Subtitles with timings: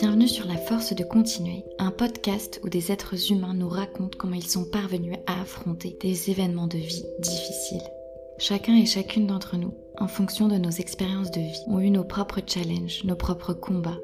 [0.00, 4.36] Bienvenue sur La Force de Continuer, un podcast où des êtres humains nous racontent comment
[4.36, 7.82] ils sont parvenus à affronter des événements de vie difficiles.
[8.38, 12.04] Chacun et chacune d'entre nous, en fonction de nos expériences de vie, ont eu nos
[12.04, 13.98] propres challenges, nos propres combats,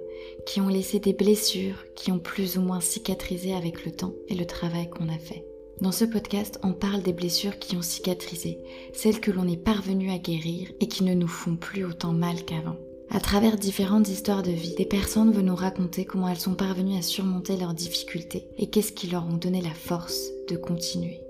[0.46, 4.34] qui ont laissé des blessures qui ont plus ou moins cicatrisé avec le temps et
[4.34, 5.44] le travail qu'on a fait.
[5.80, 8.58] Dans ce podcast, on parle des blessures qui ont cicatrisé,
[8.92, 12.44] celles que l'on est parvenu à guérir et qui ne nous font plus autant mal
[12.44, 12.78] qu'avant.
[13.14, 16.98] À travers différentes histoires de vie, des personnes veulent nous raconter comment elles sont parvenues
[16.98, 21.20] à surmonter leurs difficultés et qu'est-ce qui leur ont donné la force de continuer.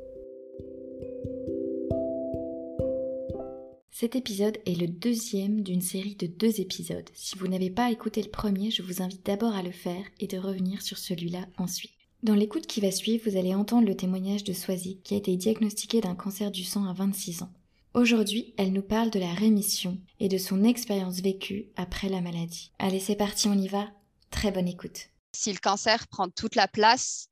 [3.90, 7.10] Cet épisode est le deuxième d'une série de deux épisodes.
[7.12, 10.26] Si vous n'avez pas écouté le premier, je vous invite d'abord à le faire et
[10.26, 11.92] de revenir sur celui-là ensuite.
[12.22, 15.36] Dans l'écoute qui va suivre, vous allez entendre le témoignage de Swazik qui a été
[15.36, 17.52] diagnostiqué d'un cancer du sang à 26 ans.
[17.94, 22.72] Aujourd'hui, elle nous parle de la rémission et de son expérience vécue après la maladie.
[22.80, 23.88] Allez, c'est parti, on y va.
[24.30, 25.10] Très bonne écoute.
[25.32, 27.28] Si le cancer prend toute la place,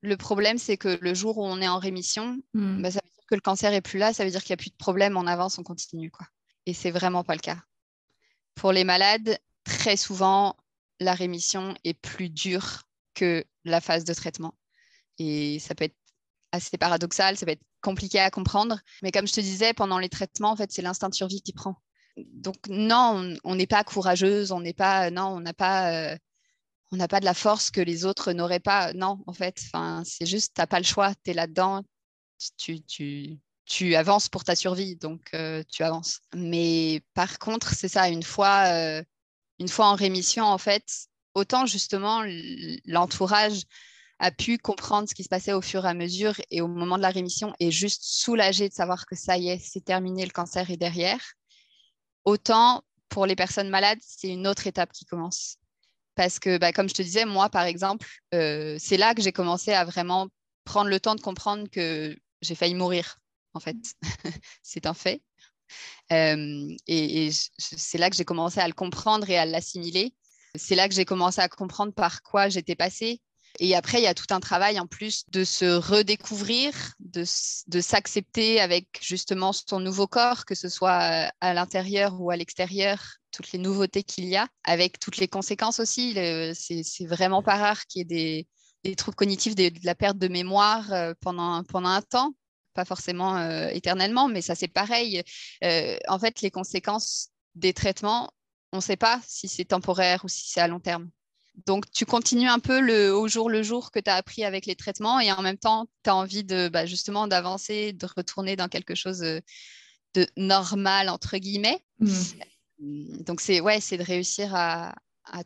[0.00, 2.82] le problème, c'est que le jour où on est en rémission, hmm.
[2.82, 4.60] bah, ça veut dire que le cancer est plus là, ça veut dire qu'il n'y
[4.60, 6.10] a plus de problème, on avance, on continue.
[6.10, 6.26] Quoi.
[6.66, 7.62] Et c'est vraiment pas le cas.
[8.56, 10.56] Pour les malades, très souvent,
[10.98, 12.82] la rémission est plus dure
[13.14, 14.54] que la phase de traitement.
[15.18, 15.96] Et ça peut être
[16.50, 18.80] assez paradoxal, ça peut être compliqué à comprendre.
[19.02, 21.52] Mais comme je te disais, pendant les traitements, en fait, c'est l'instinct de survie qui
[21.52, 21.76] prend.
[22.16, 26.16] Donc non, on n'est pas courageuse, on n'est pas, non, on n'a pas, euh,
[26.90, 28.92] on n'a pas de la force que les autres n'auraient pas.
[28.92, 29.62] Non, en fait,
[30.04, 31.82] c'est juste, t'as pas le choix, tu es là-dedans,
[32.58, 36.20] tu, tu, tu avances pour ta survie, donc euh, tu avances.
[36.34, 39.02] Mais par contre, c'est ça, une fois, euh,
[39.58, 40.84] une fois en rémission, en fait,
[41.34, 42.22] autant justement
[42.84, 43.62] l'entourage
[44.22, 46.96] a pu comprendre ce qui se passait au fur et à mesure et au moment
[46.96, 50.30] de la rémission est juste soulagé de savoir que ça y est, c'est terminé, le
[50.30, 51.20] cancer est derrière.
[52.24, 55.56] Autant pour les personnes malades, c'est une autre étape qui commence.
[56.14, 59.32] Parce que, bah, comme je te disais, moi, par exemple, euh, c'est là que j'ai
[59.32, 60.28] commencé à vraiment
[60.64, 63.18] prendre le temps de comprendre que j'ai failli mourir,
[63.54, 63.76] en fait.
[64.62, 65.20] c'est un fait.
[66.12, 70.14] Euh, et c'est là que j'ai commencé à le comprendre et à l'assimiler.
[70.54, 73.20] C'est là que j'ai commencé à comprendre par quoi j'étais passée,
[73.58, 78.60] et après, il y a tout un travail en plus de se redécouvrir, de, s'accepter
[78.60, 83.58] avec justement son nouveau corps, que ce soit à l'intérieur ou à l'extérieur, toutes les
[83.58, 86.14] nouveautés qu'il y a, avec toutes les conséquences aussi.
[86.54, 88.46] C'est vraiment pas rare qu'il y ait
[88.84, 92.32] des, troubles cognitifs, de la perte de mémoire euh, pendant, un temps,
[92.74, 95.22] pas forcément euh, éternellement, mais ça c'est pareil.
[95.62, 98.30] Euh, en fait, les conséquences des traitements,
[98.72, 101.10] on ne sait pas si c'est temporaire ou si c'est à long terme.
[101.66, 104.66] Donc, tu continues un peu le, au jour le jour que tu as appris avec
[104.66, 108.56] les traitements et en même temps, tu as envie de bah, justement d'avancer, de retourner
[108.56, 109.40] dans quelque chose euh,
[110.14, 111.84] de normal, entre guillemets.
[112.00, 113.22] Mmh.
[113.24, 114.94] Donc, c'est ouais, de réussir à,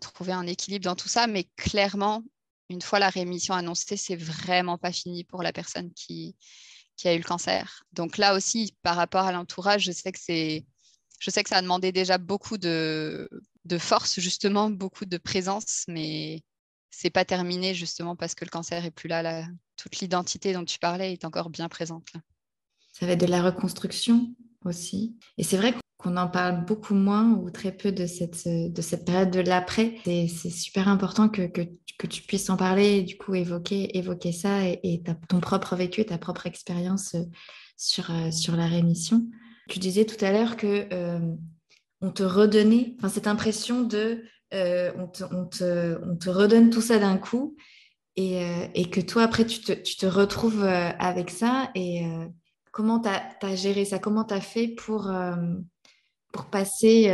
[0.00, 2.22] trouver un équilibre dans tout ça, mais clairement,
[2.70, 6.34] une fois la rémission annoncée, c'est vraiment pas fini pour la personne qui,
[6.96, 7.84] qui a eu le cancer.
[7.92, 10.64] Donc là aussi, par rapport à l'entourage, je sais que c'est
[11.18, 13.28] je sais que ça a demandé déjà beaucoup de,
[13.66, 16.42] de force, justement, beaucoup de présence, mais
[16.90, 19.44] c'est pas terminé justement parce que le cancer est plus là.
[19.76, 22.08] Toute l'identité dont tu parlais est encore bien présente.
[22.92, 24.34] Ça va être de la reconstruction
[24.64, 25.16] aussi.
[25.36, 29.04] Et c'est vrai qu'on en parle beaucoup moins ou très peu de cette, de cette
[29.04, 29.98] période de l'après.
[30.04, 31.62] C'est super important que, que,
[31.98, 36.06] que, tu puisses en parler et du coup évoquer, évoquer ça et, ton propre vécu,
[36.06, 37.22] ta propre expérience euh,
[37.76, 39.26] sur, euh, sur la rémission.
[39.68, 41.34] Tu disais tout à l'heure que euh,
[42.06, 44.22] on te redonnait, enfin, cette impression de
[44.54, 47.56] euh, on, te, on, te, on, te, redonne tout ça d'un coup
[48.14, 51.70] et, euh, et, que toi, après, tu te, tu te retrouves euh, avec ça.
[51.74, 52.06] Et
[52.70, 53.98] comment tu as, géré ça?
[53.98, 55.10] Comment tu as fait pour,
[56.32, 57.12] pour passer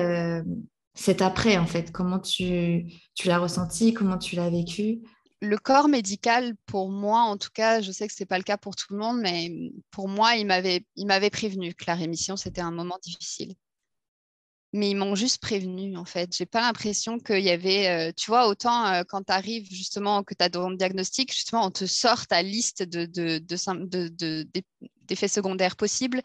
[0.95, 1.91] cet après, en fait?
[1.91, 3.95] Comment tu, tu l'as ressenti?
[3.95, 5.01] Comment tu l'as vécu?
[5.41, 8.45] Le corps médical, pour moi, en tout cas, je sais que ce n'est pas le
[8.45, 12.61] cas pour tout le monde, mais pour moi, il m'avait prévenu que la rémission, c'était
[12.61, 13.55] un moment difficile
[14.73, 16.35] mais ils m'ont juste prévenu en fait.
[16.35, 20.23] J'ai pas l'impression qu'il y avait, euh, tu vois, autant euh, quand tu arrives justement
[20.23, 24.47] que tu as ton diagnostic, justement, on te sort ta liste de, de, de,
[25.07, 26.23] d'effets secondaires possibles,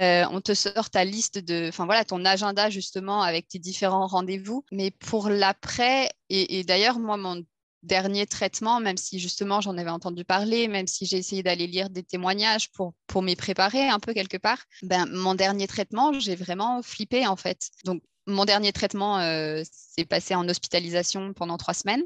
[0.00, 4.06] euh, on te sort ta liste de, enfin voilà, ton agenda justement avec tes différents
[4.06, 4.64] rendez-vous.
[4.72, 7.42] Mais pour l'après, et, et d'ailleurs, moi, mon
[7.86, 11.88] dernier traitement, même si justement j'en avais entendu parler, même si j'ai essayé d'aller lire
[11.88, 16.36] des témoignages pour, pour m'y préparer un peu quelque part, ben, mon dernier traitement, j'ai
[16.36, 17.70] vraiment flippé en fait.
[17.84, 22.02] Donc, mon dernier traitement euh, s'est passé en hospitalisation pendant trois semaines.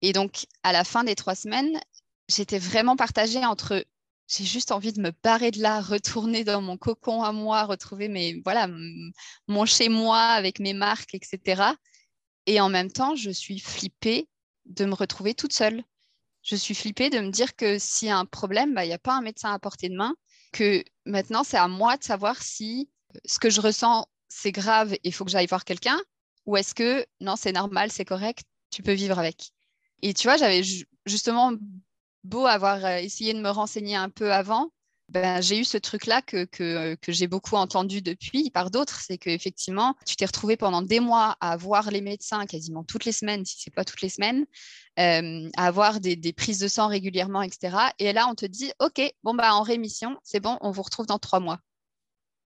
[0.00, 1.78] Et donc, à la fin des trois semaines,
[2.28, 3.84] j'étais vraiment partagée entre
[4.28, 8.08] j'ai juste envie de me barrer de là, retourner dans mon cocon à moi, retrouver
[8.08, 8.68] mes, voilà,
[9.46, 11.62] mon chez moi avec mes marques, etc.
[12.46, 14.28] Et en même temps, je suis flippée
[14.66, 15.82] de me retrouver toute seule.
[16.42, 18.94] Je suis flippée de me dire que s'il y a un problème, bah, il n'y
[18.94, 20.14] a pas un médecin à portée de main,
[20.52, 22.90] que maintenant c'est à moi de savoir si
[23.24, 26.00] ce que je ressens, c'est grave et il faut que j'aille voir quelqu'un,
[26.46, 29.50] ou est-ce que non, c'est normal, c'est correct, tu peux vivre avec.
[30.02, 30.62] Et tu vois, j'avais
[31.06, 31.52] justement
[32.24, 34.70] beau avoir euh, essayé de me renseigner un peu avant,
[35.12, 39.18] ben, j'ai eu ce truc-là que, que, que j'ai beaucoup entendu depuis par d'autres, c'est
[39.18, 43.44] qu'effectivement, tu t'es retrouvé pendant des mois à voir les médecins quasiment toutes les semaines,
[43.44, 44.46] si ce n'est pas toutes les semaines,
[44.98, 47.76] euh, à avoir des, prises de sang régulièrement, etc.
[47.98, 51.06] Et là, on te dit, OK, bon, bah, en rémission, c'est bon, on vous retrouve
[51.06, 51.58] dans trois mois.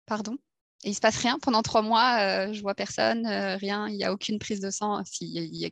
[0.07, 0.37] Pardon?
[0.83, 3.97] Et il se passe rien pendant trois mois, euh, je vois personne, euh, rien, il
[3.97, 5.03] n'y a aucune prise de sang.
[5.21, 5.71] Il,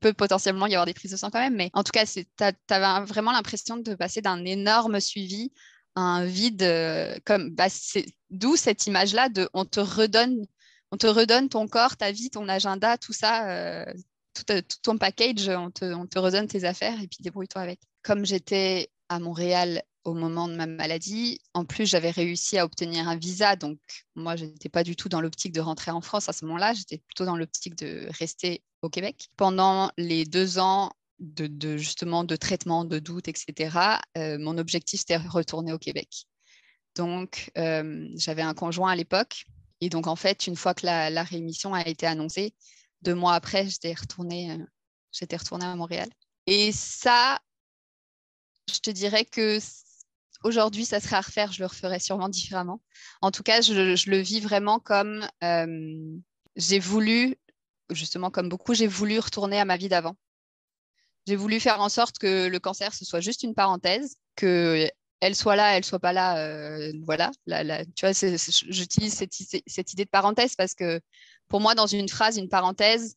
[0.00, 2.24] peut potentiellement y avoir des prises de sang quand même, mais en tout cas, tu
[2.68, 5.52] avais vraiment l'impression de passer d'un énorme suivi
[5.96, 7.68] un vide euh, comme bah,
[8.30, 10.46] d'où cette image là de on te redonne
[10.90, 13.84] on te redonne ton corps ta vie ton agenda tout ça euh,
[14.50, 17.80] euh, tout, ton package on te, on te redonne tes affaires et puis débrouille-toi avec
[18.02, 21.40] comme j'étais à Montréal au moment de ma maladie.
[21.54, 23.78] En plus, j'avais réussi à obtenir un visa, donc
[24.14, 26.74] moi, je n'étais pas du tout dans l'optique de rentrer en France à ce moment-là,
[26.74, 29.30] j'étais plutôt dans l'optique de rester au Québec.
[29.36, 35.16] Pendant les deux ans de, justement de traitement, de doute, etc., euh, mon objectif, c'était
[35.16, 36.26] retourner au Québec.
[36.96, 39.44] Donc, euh, j'avais un conjoint à l'époque.
[39.80, 42.54] Et donc, en fait, une fois que la, rémission a été annoncée,
[43.02, 44.64] deux mois après, j'étais retournée, euh,
[45.12, 46.08] j'étais retournée à Montréal.
[46.46, 47.40] Et ça,
[48.72, 49.58] je te dirais que
[50.42, 51.52] aujourd'hui, ça serait à refaire.
[51.52, 52.80] Je le referais sûrement différemment.
[53.22, 55.26] En tout cas, je le vis vraiment comme
[56.56, 57.36] j'ai voulu,
[57.90, 60.16] justement, comme beaucoup, j'ai voulu retourner à ma vie d'avant.
[61.26, 64.88] J'ai voulu faire en sorte que le cancer, ce soit juste une parenthèse, que
[65.20, 67.30] elle soit là, elle soit pas là, euh, voilà.
[67.96, 71.00] tu vois, j'utilise cette, idée de parenthèse parce que
[71.48, 73.14] pour moi, dans une phrase, une parenthèse,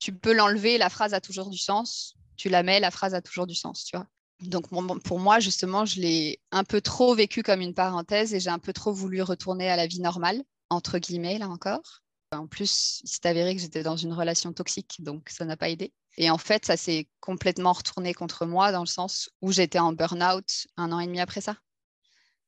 [0.00, 2.16] tu peux l'enlever, la phrase a toujours du sens.
[2.36, 4.06] Tu la mets, la phrase a toujours du sens, tu vois.
[4.40, 4.68] Donc
[5.02, 8.60] pour moi, justement, je l'ai un peu trop vécu comme une parenthèse et j'ai un
[8.60, 12.02] peu trop voulu retourner à la vie normale, entre guillemets, là encore.
[12.32, 15.68] En plus, il s'est avéré que j'étais dans une relation toxique, donc ça n'a pas
[15.70, 15.92] aidé.
[16.20, 19.92] Et en fait, ça s'est complètement retourné contre moi dans le sens où j'étais en
[19.92, 21.56] burn-out un an et demi après ça.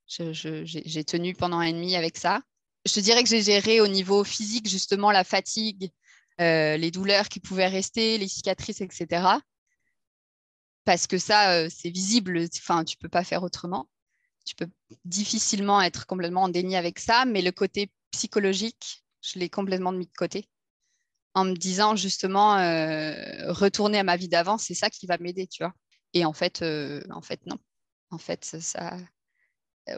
[0.08, 2.43] j'ai tenu pendant un an et demi avec ça.
[2.84, 5.93] Je te dirais que j'ai géré au niveau physique justement la fatigue,
[6.40, 9.38] euh, les douleurs qui pouvaient rester, les cicatrices, etc.
[10.84, 13.88] Parce que ça, euh, c'est visible, enfin, tu peux pas faire autrement.
[14.46, 14.69] Tu peux
[15.05, 20.06] difficilement être complètement en déni avec ça, mais le côté psychologique, je l'ai complètement mis
[20.06, 20.49] de côté
[21.35, 25.47] en me disant justement euh, retourner à ma vie d'avant, c'est ça qui va m'aider,
[25.47, 25.73] tu vois.
[26.15, 27.59] Et en fait, euh, en fait non.
[28.11, 28.97] En fait, ça.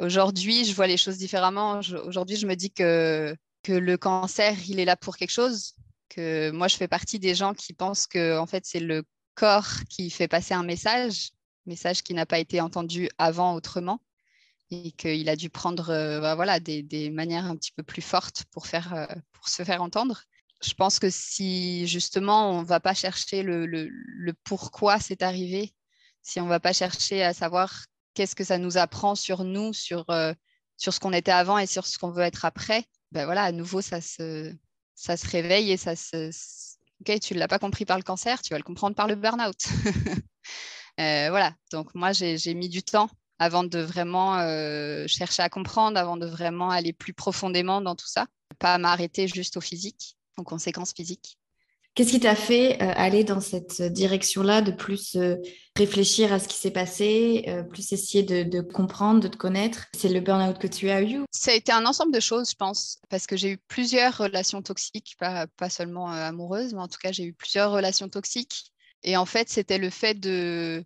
[0.01, 1.81] Aujourd'hui, je vois les choses différemment.
[2.05, 5.75] Aujourd'hui, je me dis que que le cancer, il est là pour quelque chose.
[6.09, 9.85] Que moi, je fais partie des gens qui pensent que en fait, c'est le corps
[9.89, 11.31] qui fait passer un message,
[11.67, 14.03] message qui n'a pas été entendu avant autrement,
[14.71, 18.03] et qu'il a dû prendre euh, bah, voilà des, des, manières un petit peu plus
[18.03, 20.25] fortes pour faire pour se faire entendre
[20.65, 23.91] je pense que si justement on ne va pas chercher le,
[24.45, 25.75] pourquoi c'est arrivé,
[26.23, 29.73] si on ne va pas chercher à savoir qu'est-ce que ça nous apprend sur nous,
[29.73, 30.33] sur, euh,
[30.77, 33.53] sur ce qu'on était avant et sur ce qu'on veut être après, ben voilà, à
[33.53, 34.55] nouveau, ça se,
[34.95, 36.31] ça se réveille et ça se...
[37.01, 39.17] Ok, tu ne l'as pas compris par le cancer, tu vas le comprendre par le
[39.17, 39.59] burn-out.
[41.01, 45.99] Euh, voilà, donc moi, j'ai mis du temps avant de vraiment euh, chercher à comprendre,
[45.99, 48.27] avant de vraiment aller plus profondément dans tout ça,
[48.59, 51.39] pas m'arrêter juste au physique en conséquences physiques.
[51.95, 55.37] Qu'est-ce qui t'a fait euh, aller dans cette direction-là, de plus euh,
[55.77, 59.89] réfléchir à ce qui s'est passé, euh, plus essayer de, comprendre, de te connaître?
[59.95, 62.57] C'est le burn-out que tu as eu Ça a été un ensemble de choses, je
[62.57, 66.99] pense, parce que j'ai eu plusieurs relations toxiques, pas, pas seulement amoureuses, mais en tout
[66.99, 68.73] cas, j'ai eu plusieurs relations toxiques.
[69.03, 70.83] Et en fait, c'était le fait de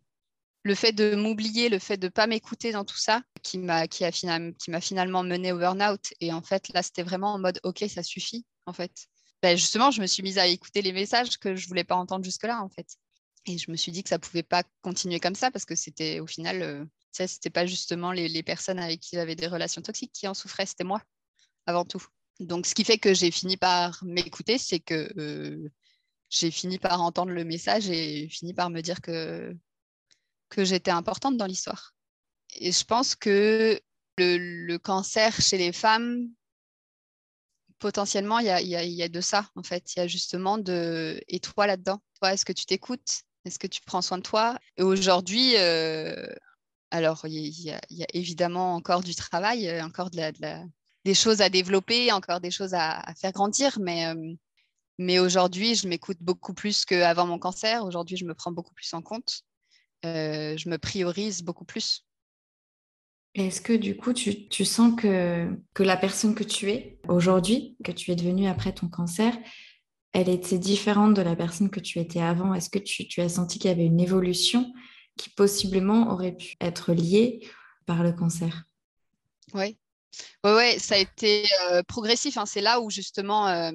[0.65, 3.87] le fait de m'oublier, le fait de ne pas m'écouter dans tout ça, qui m'a
[3.87, 6.13] qui a qui m'a finalement mené au burn-out.
[6.21, 8.91] Et en fait, là, c'était vraiment en mode, OK, ça suffit, en fait.
[9.43, 12.25] Ben, justement, je me suis mise à écouter les messages que je voulais pas entendre
[12.25, 12.87] jusque-là, en fait.
[13.47, 16.21] Et je me suis dit que ça pouvait pas continuer comme ça parce que c'était
[16.21, 20.13] au final, euh, ça, c'était pas justement les, personnes avec qui j'avais des relations toxiques
[20.13, 21.01] qui en souffraient, c'était moi
[21.67, 22.05] avant tout.
[22.41, 25.71] Donc, ce qui fait que j'ai fini par m'écouter, c'est que euh,
[26.29, 29.57] j'ai fini par entendre le message et fini par me dire que,
[30.49, 31.95] que j'étais importante dans l'histoire.
[32.57, 33.81] Et je pense que
[34.19, 36.29] le, cancer chez les femmes,
[37.79, 39.95] potentiellement, il y a, de ça, en fait.
[39.95, 41.21] Il y a justement de.
[41.29, 43.23] Et toi là-dedans Toi, est-ce que tu t'écoutes?
[43.45, 44.59] Est-ce que tu prends soin de toi?
[44.77, 46.27] Et aujourd'hui, euh,
[46.91, 47.81] alors, il y, a,
[48.13, 53.33] évidemment encore du travail, euh, encore des choses à développer, encore des choses à, faire
[53.33, 54.35] grandir, mais, euh,
[54.99, 57.85] Mais aujourd'hui, je m'écoute beaucoup plus qu'avant mon cancer.
[57.85, 59.43] Aujourd'hui, je me prends beaucoup plus en compte.
[60.05, 62.06] Je me priorise beaucoup plus.
[63.37, 65.47] Est-ce que du coup, tu, sens que,
[65.79, 69.37] la personne que tu es aujourd'hui, que tu es devenue après ton cancer,
[70.15, 72.55] elle était différente de la personne que tu étais avant?
[72.55, 74.73] Est-ce que tu, tu, as senti qu'il y avait une évolution
[75.19, 77.47] qui possiblement aurait pu être liée
[77.85, 78.65] par le cancer?
[79.53, 79.77] Oui,
[80.43, 82.39] ouais, ouais, ça a été euh, progressif.
[82.39, 82.47] Hein.
[82.47, 83.71] C'est là où justement euh,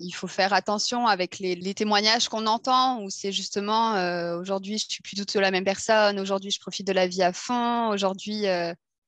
[0.00, 4.86] il faut faire attention avec les, témoignages qu'on entend, où c'est justement euh, aujourd'hui je
[4.88, 7.88] suis plus du tout la même personne, aujourd'hui je profite de la vie à fond,
[7.90, 8.44] aujourd'hui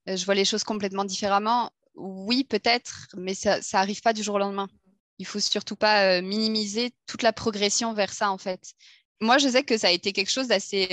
[0.07, 1.71] je vois les choses complètement différemment.
[1.95, 4.69] Oui, peut-être, mais ça n'arrive pas du jour au lendemain.
[5.19, 8.73] Il faut surtout pas minimiser toute la progression vers ça en fait.
[9.21, 10.89] Moi, je sais que ça a été quelque chose d'assez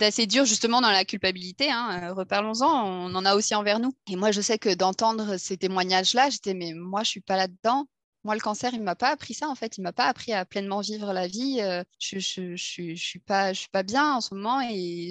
[0.00, 1.70] d'assez dur justement dans la culpabilité.
[1.70, 3.92] Hein, euh, reparlons-en, on en a aussi envers nous.
[4.08, 7.86] Et moi, je sais que d'entendre ces témoignages-là, j'étais, mais moi, je suis pas là-dedans.
[8.24, 9.78] Moi, le cancer, il m'a pas appris ça en fait.
[9.78, 11.60] Il m'a pas appris à pleinement vivre la vie.
[11.60, 15.10] Euh, je, je, je, je, suis pas, je suis pas bien en ce moment et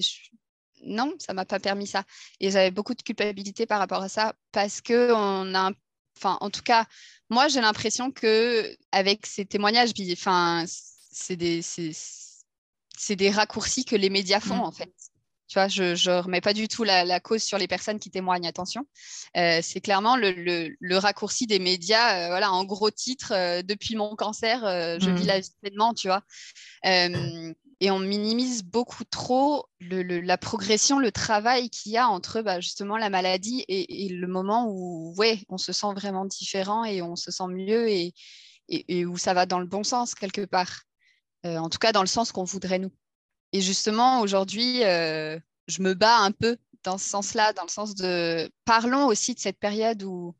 [0.84, 2.04] non, ça m'a pas permis ça.
[2.40, 5.72] Et j'avais beaucoup de culpabilité par rapport à ça parce que on a,
[6.18, 6.86] enfin, en tout cas,
[7.30, 14.10] moi, j'ai l'impression que avec ces témoignages, enfin, c'est des, c'est des raccourcis que les
[14.10, 14.62] médias font, mm.
[14.62, 14.94] en fait.
[15.50, 18.48] Tu vois, je ne remets pas du tout la, cause sur les personnes qui témoignent,
[18.48, 18.86] attention.
[19.36, 24.16] Euh, c'est clairement le, raccourci des médias, euh, voilà, en gros titre, euh, depuis mon
[24.16, 24.62] cancer,
[25.00, 25.28] je vis mm.
[25.28, 26.22] la vie pleinement, tu vois.
[26.84, 32.98] et on minimise beaucoup trop la progression, le travail qu'il y a entre bah, justement
[32.98, 37.32] la maladie et, le moment où, ouais, on se sent vraiment différent et on se
[37.32, 38.14] sent mieux et,
[38.68, 40.84] et où ça va dans le bon sens quelque part.
[41.44, 42.92] En tout cas dans le sens qu'on voudrait nous.
[43.54, 47.96] Et justement, aujourd'hui, euh, je me bats un peu dans ce sens-là, dans le sens
[47.96, 50.36] de parlons aussi de cette période où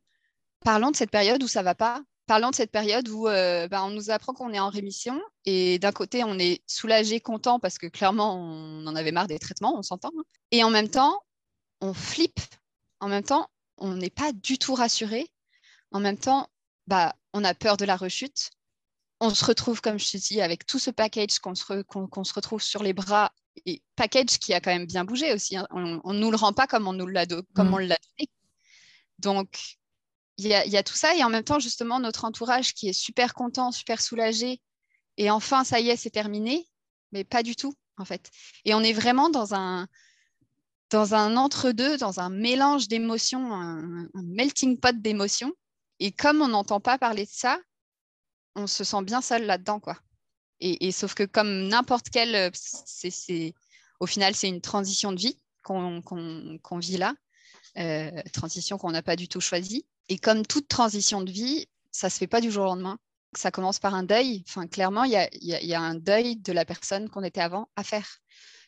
[0.62, 2.02] parlons de cette période où ça va pas.
[2.28, 5.80] Parlons de cette période où euh, ben, on nous apprend qu'on est en rémission et
[5.80, 9.78] d'un côté on est soulagé, content parce que clairement on en avait marre des traitements,
[9.78, 10.12] on s'entend.
[10.18, 10.24] Hein.
[10.52, 11.20] Et en même temps,
[11.82, 12.40] on flippe.
[13.00, 15.28] En même temps, on n'est pas du tout rassuré.
[15.92, 16.48] En même temps,
[16.86, 18.52] bah, on a peur de la rechute
[19.20, 22.62] on se retrouve, comme je te dis, avec tout ce package qu'on se, se, retrouve
[22.62, 23.32] sur les bras,
[23.66, 25.58] et package qui a quand même bien bougé aussi.
[25.58, 25.68] Hein.
[25.72, 27.42] On ne nous le rend pas comme on nous l'a mm.
[27.56, 27.98] donné.
[29.20, 29.78] Donc,
[30.38, 33.34] il y, a tout ça, et en même temps, justement, notre entourage qui est super
[33.34, 34.62] content, super soulagé,
[35.18, 36.66] et enfin, ça y est, c'est terminé,
[37.12, 38.32] mais pas du tout, en fait.
[38.64, 39.86] Et on est vraiment dans un,
[40.92, 45.52] dans un entre-deux, dans un mélange d'émotions, un melting pot d'émotions.
[46.00, 47.60] Et comme on n'entend pas parler de ça,
[48.56, 49.98] on se sent bien seul là-dedans, quoi.
[50.62, 53.54] Et, sauf que comme n'importe quel, euh, c'est,
[54.02, 56.02] au final, c'est une transition de vie qu'on,
[56.80, 57.14] vit là,
[57.78, 59.86] euh, transition qu'on n'a pas du tout choisie.
[60.10, 62.98] Et comme toute transition de vie, ça se fait pas du jour au lendemain.
[63.38, 64.44] Ça commence par un deuil.
[64.50, 68.18] Enfin, clairement, il y a, un deuil de la personne qu'on était avant à faire.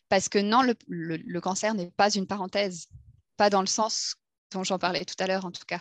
[0.08, 2.86] Parce que non, le cancer n'est pas une parenthèse,
[3.36, 4.14] pas dans le sens
[4.52, 5.80] dont j'en parlais tout à l'heure en tout cas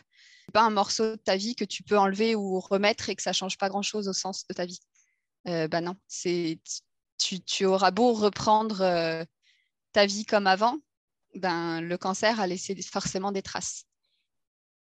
[0.51, 3.33] pas un morceau de ta vie que tu peux enlever ou remettre et que ça
[3.33, 4.79] change pas grand-chose au sens de ta vie.
[5.47, 6.59] Euh, bah non, c'est
[7.17, 9.23] tu, auras beau reprendre euh,
[9.91, 10.77] ta vie comme avant,
[11.35, 13.85] ben, le cancer a laissé forcément des traces.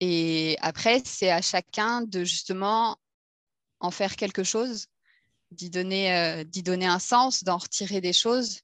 [0.01, 2.97] Et après, c'est à chacun de justement
[3.81, 4.87] en faire quelque chose,
[5.51, 8.61] d'y donner, euh, donner un sens, d'en retirer des choses,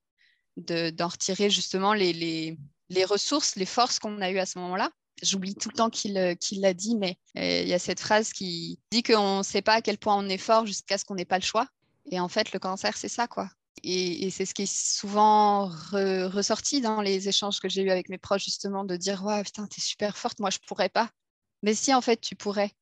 [0.57, 4.91] d'en retirer justement les, les, les ressources, les forces qu'on a eues à ce moment-là
[5.23, 8.33] J'oublie tout le temps euh, qu'il l'a dit, mais euh, il y a cette phrase
[8.33, 11.15] qui dit qu'on ne sait pas à quel point on est fort jusqu'à ce qu'on
[11.15, 11.67] n'ait pas le choix.
[12.11, 13.51] Et en fait, le cancer, c'est ça, quoi.
[13.85, 18.19] Et, c'est ce qui est souvent ressorti dans les échanges que j'ai eus avec mes
[18.19, 21.11] proches, justement, de dire Ouais, putain, t'es super forte, moi, je pourrais pas.
[21.63, 22.73] Mais si, en fait, tu pourrais.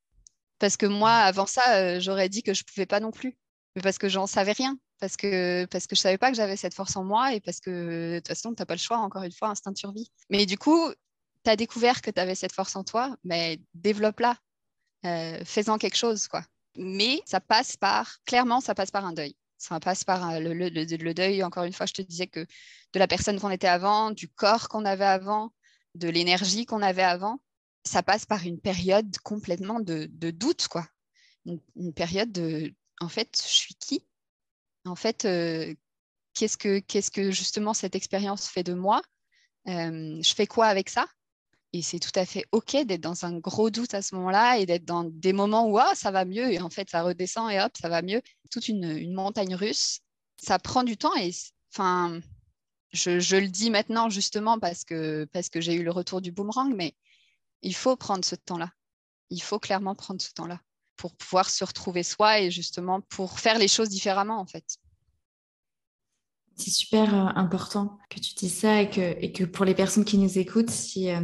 [0.59, 3.37] Parce que moi, avant ça, euh, j'aurais dit que je pouvais pas non plus.
[3.75, 4.77] Mais parce que j'en savais rien.
[4.99, 7.59] Parce que, parce que je savais pas que j'avais cette force en moi et parce
[7.59, 10.11] que de toute façon, tu n'as pas le choix, encore une fois, instinct de survie.
[10.31, 10.91] Mais du coup,
[11.55, 14.37] découvert que tu avais cette force en toi, mais développe-la,
[15.05, 16.27] euh, fais-en quelque chose.
[16.27, 16.43] quoi.
[16.75, 19.35] Mais ça passe par, clairement, ça passe par un deuil.
[19.57, 23.07] Ça passe par euh, le, deuil, encore une fois, je te disais que de la
[23.07, 25.53] personne qu'on était avant, du corps qu'on avait avant,
[25.95, 27.39] de l'énergie qu'on avait avant,
[27.83, 30.87] ça passe par une période complètement de, doute, quoi.
[31.45, 34.05] Une, période de, en fait, je suis qui?
[34.85, 35.73] En fait, euh,
[36.33, 39.01] qu'est-ce que, qu'est-ce que justement cette expérience fait de moi?
[39.65, 41.07] Je fais quoi avec ça?
[41.73, 44.65] Et c'est tout à fait OK d'être dans un gros doute à ce moment-là et
[44.65, 47.59] d'être dans des moments où ah, ça va mieux et en fait ça redescend et
[47.59, 48.21] hop, ça va mieux.
[48.51, 49.99] Toute une, montagne russe.
[50.41, 51.31] Ça prend du temps et
[51.73, 52.21] enfin,
[52.91, 56.73] je, le dis maintenant justement parce que, parce que j'ai eu le retour du boomerang,
[56.75, 56.95] mais
[57.63, 58.71] il faut prendre ce temps-là.
[59.29, 60.61] Il faut clairement prendre ce temps-là.
[60.95, 64.77] pour pouvoir se retrouver soi et justement pour faire les choses différemment en fait.
[66.55, 70.05] C'est super euh, important que tu dises ça et que, et que pour les personnes
[70.05, 71.21] qui nous écoutent, si, euh,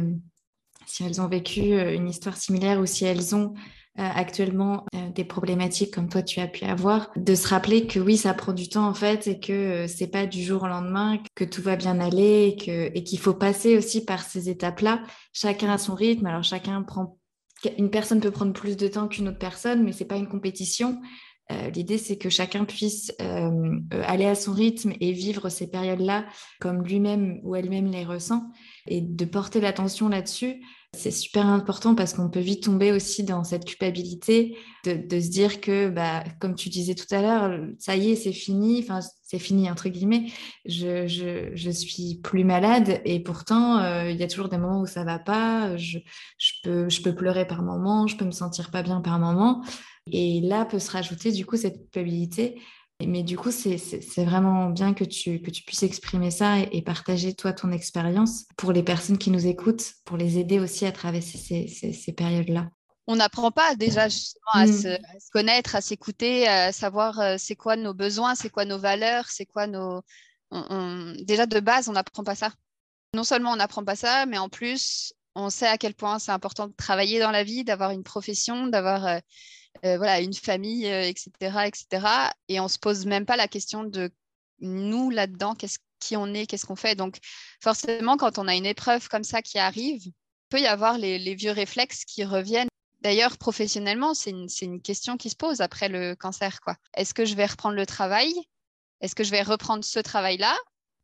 [0.86, 3.54] si elles ont vécu euh, une histoire similaire ou si elles ont
[3.96, 8.34] actuellement des problématiques comme toi tu as pu avoir, de se rappeler que oui, ça
[8.34, 11.62] prend du temps en fait et que c'est pas du jour au lendemain que tout
[11.62, 15.00] va bien aller et qu'il faut passer aussi par ces étapes-là.
[15.32, 16.26] Chacun a son rythme.
[16.26, 17.18] Alors chacun prend
[17.78, 21.00] une personne peut prendre plus de temps qu'une autre personne, mais c'est pas une compétition.
[21.52, 26.24] Euh, l'idée, c'est que chacun puisse euh, aller à son rythme et vivre ces périodes-là
[26.60, 28.44] comme lui-même ou elle-même les ressent
[28.86, 30.62] et de porter l'attention là-dessus.
[30.92, 35.60] C'est super important parce qu'on peut vite tomber aussi dans cette culpabilité de, se dire
[35.60, 39.38] que, bah, comme tu disais tout à l'heure, ça y est, c'est fini, enfin, c'est
[39.38, 40.26] fini, entre guillemets,
[40.66, 44.86] je, je, suis plus malade et pourtant, euh, il y a toujours des moments où
[44.86, 45.98] ça va pas, je,
[46.38, 49.64] je, peux, je peux pleurer par moment, je peux me sentir pas bien par moment.
[50.12, 52.60] Et là peut se rajouter du coup cette culpabilité.
[53.00, 57.34] Mais du coup, c'est vraiment bien que tu, que tu puisses exprimer ça et, partager
[57.34, 61.36] toi ton expérience pour les personnes qui nous écoutent, pour les aider aussi à traverser
[61.36, 62.68] ces, ces, périodes-là.
[63.06, 64.72] On n'apprend pas déjà justement à, mm.
[64.72, 69.26] se, connaître, à s'écouter, à savoir euh, c'est quoi nos besoins, c'est quoi nos valeurs,
[69.28, 70.02] c'est quoi nos...
[71.24, 72.52] Déjà de base, on n'apprend pas ça.
[73.12, 76.30] Non seulement on n'apprend pas ça, mais en plus, on sait à quel point c'est
[76.30, 79.20] important de travailler dans la vie, d'avoir une profession, d'avoir...
[79.84, 82.06] Euh, voilà, une famille, etc., euh, etc.
[82.48, 84.10] Et on se pose même pas la question de
[84.60, 86.94] nous là-dedans, qu'est-ce qui on est, qu'est-ce qu'on fait.
[86.94, 87.18] Donc
[87.60, 90.02] forcément, quand on a une épreuve comme ça qui arrive,
[90.48, 92.68] peut y avoir les, vieux réflexes qui reviennent.
[93.00, 96.60] D'ailleurs, professionnellement, c'est une, question qui se pose après le cancer.
[96.96, 98.32] Est-ce que je vais reprendre le travail?
[99.00, 100.56] Est-ce que je vais reprendre ce travail-là?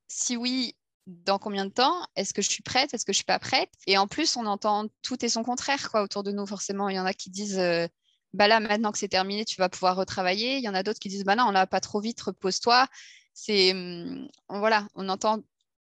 [0.09, 0.75] Si oui,
[1.07, 2.07] dans combien de temps?
[2.17, 2.95] Est-ce que je suis prête?
[2.95, 3.71] Est-ce que je suis pas prête?
[3.87, 6.89] Et en plus, on entend tout et son contraire quoi, autour de nous, forcément.
[6.89, 7.87] Il y en a qui disent euh,
[8.33, 10.57] bah là, maintenant que c'est terminé, tu vas pouvoir retravailler.
[10.57, 12.87] Il y en a d'autres qui disent, bah non, on n'a pas trop vite, repose-toi.
[13.35, 15.39] C'est, hum, voilà, on entend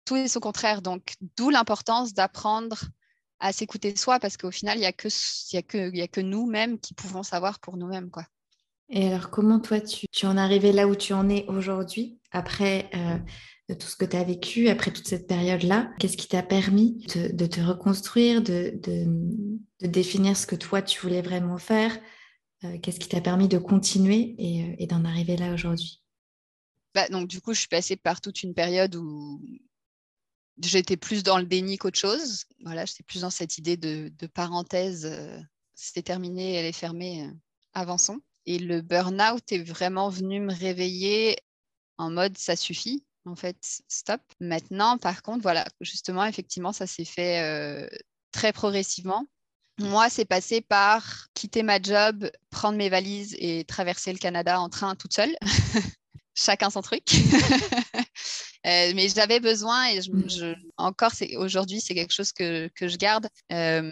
[0.05, 0.83] tout et son contraire.
[0.83, 2.79] Donc, d'où l'importance d'apprendre
[3.40, 5.09] à s'écouter soi, parce qu'au final, il n'y a, que,
[5.62, 8.11] que, que nous-mêmes qui pouvons savoir pour nous-mêmes.
[8.11, 8.24] quoi.
[8.90, 12.18] Et alors, comment toi, tu, tu en es arrivé là où tu en es aujourd'hui,
[12.33, 15.90] après euh, tout ce que tu as vécu, après toute cette période-là?
[15.98, 21.22] Qu'est-ce qui t'a permis de, te reconstruire, de, de, définir ce que toi, tu voulais
[21.22, 21.96] vraiment faire?
[22.83, 26.03] Qu'est-ce qui t'a permis de continuer et, euh, d'en arriver là aujourd'hui?
[26.94, 29.40] Bah, Donc, du coup, je suis passée par toute une période où
[30.62, 32.44] j'étais plus dans le déni qu'autre chose.
[32.64, 35.07] Voilà, j'étais plus dans cette idée de, parenthèse.
[35.07, 35.38] Euh,
[35.75, 37.31] c'était terminé, elle est fermée,
[37.73, 38.20] avançons.
[38.46, 41.38] Et le burn-out est vraiment venu me réveiller
[41.96, 44.20] en mode ça suffit, en fait, stop.
[44.40, 47.88] Maintenant, par contre, voilà, justement, effectivement, ça s'est fait
[48.33, 49.27] très progressivement.
[49.81, 54.69] Moi, c'est passé par quitter ma job, prendre mes valises et traverser le Canada en
[54.69, 55.35] train toute seule.
[56.35, 57.05] Chacun son truc.
[58.66, 63.90] Euh, mais j'avais besoin et je, encore aujourd'hui c'est quelque chose que, je garde, euh,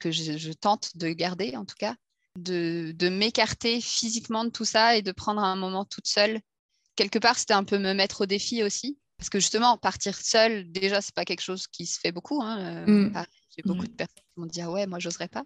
[0.00, 1.94] que je, tente de garder en tout cas,
[2.36, 6.40] de, de m'écarter physiquement de tout ça et de prendre un moment toute seule.
[6.96, 10.68] Quelque part c'était un peu me mettre au défi aussi parce que justement partir seule
[10.72, 12.42] déjà c'est pas quelque chose qui se fait beaucoup.
[12.42, 13.24] Hein, euh, mm.
[13.56, 15.44] J'ai beaucoup de personnes qui m'ont dit ah ouais, moi j'oserais pas.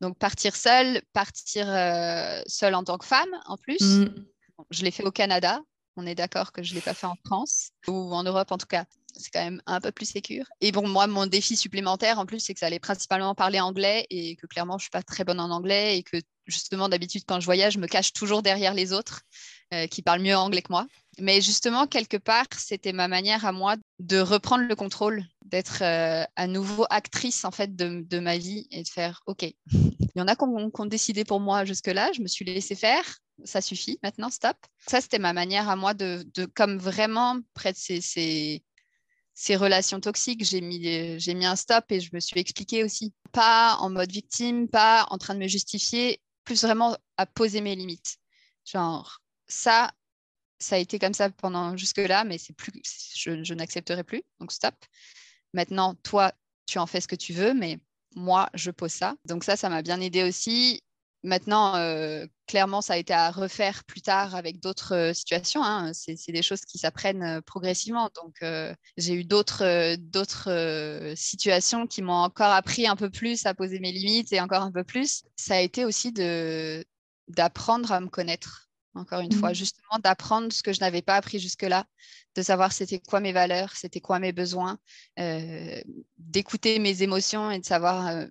[0.00, 3.80] Donc partir seule, partir euh, seule en tant que femme en plus.
[3.80, 4.26] Mm.
[4.70, 5.60] je l'ai fait au Canada.
[5.96, 8.58] On est d'accord que je ne l'ai pas fait en France ou en Europe en
[8.58, 8.84] tout cas.
[9.16, 10.46] C'est quand même un peu plus sécure.
[10.60, 14.06] Et bon, moi, mon défi supplémentaire en plus, c'est que ça allait principalement parler anglais
[14.10, 16.16] et que clairement, je ne suis pas très bonne en anglais et que
[16.46, 19.22] justement, d'habitude, quand je voyage, je me cache toujours derrière les autres
[19.72, 20.86] euh, qui parlent mieux anglais que moi.
[21.18, 26.24] Mais justement, quelque part, c'était ma manière à moi de reprendre le contrôle, d'être euh,
[26.36, 29.42] à nouveau actrice en fait de, ma vie et de faire OK.
[29.70, 33.18] Il y en a qui ont, décidé pour moi jusque-là, je me suis laissé faire,
[33.44, 34.56] ça suffit, maintenant stop.
[34.86, 38.62] Ça, c'était ma manière à moi de, comme vraiment près de ces,
[39.34, 43.12] ces, relations toxiques, j'ai mis, j'ai mis un stop et je me suis expliquée aussi.
[43.32, 47.74] Pas en mode victime, pas en train de me justifier, plus vraiment à poser mes
[47.74, 48.18] limites.
[48.64, 49.90] Genre, ça,
[50.58, 52.72] ça a été comme ça pendant jusque-là, mais c'est plus,
[53.16, 54.22] je, n'accepterai plus.
[54.40, 54.74] Donc stop.
[55.52, 56.32] Maintenant, toi,
[56.66, 57.78] tu en fais ce que tu veux, mais
[58.16, 59.14] moi, je pose ça.
[59.26, 60.80] Donc ça, ça m'a bien aidé aussi.
[61.24, 65.64] Maintenant, euh, clairement, ça a été à refaire plus tard avec d'autres euh, situations.
[65.64, 65.92] Hein.
[65.94, 68.10] C'est, des choses qui s'apprennent euh, progressivement.
[68.14, 68.44] Donc,
[68.98, 73.92] j'ai eu d'autres, d'autres situations qui m'ont encore appris un peu plus à poser mes
[73.92, 75.22] limites et encore un peu plus.
[75.36, 76.84] Ça a été aussi de,
[77.28, 78.63] d'apprendre à me connaître
[78.94, 79.54] encore une fois, mmh.
[79.54, 81.86] justement d'apprendre ce que je n'avais pas appris jusque-là,
[82.34, 84.78] de savoir c'était quoi mes valeurs, c'était quoi mes besoins,
[85.18, 85.80] euh,
[86.18, 88.26] d'écouter mes émotions et de savoir euh,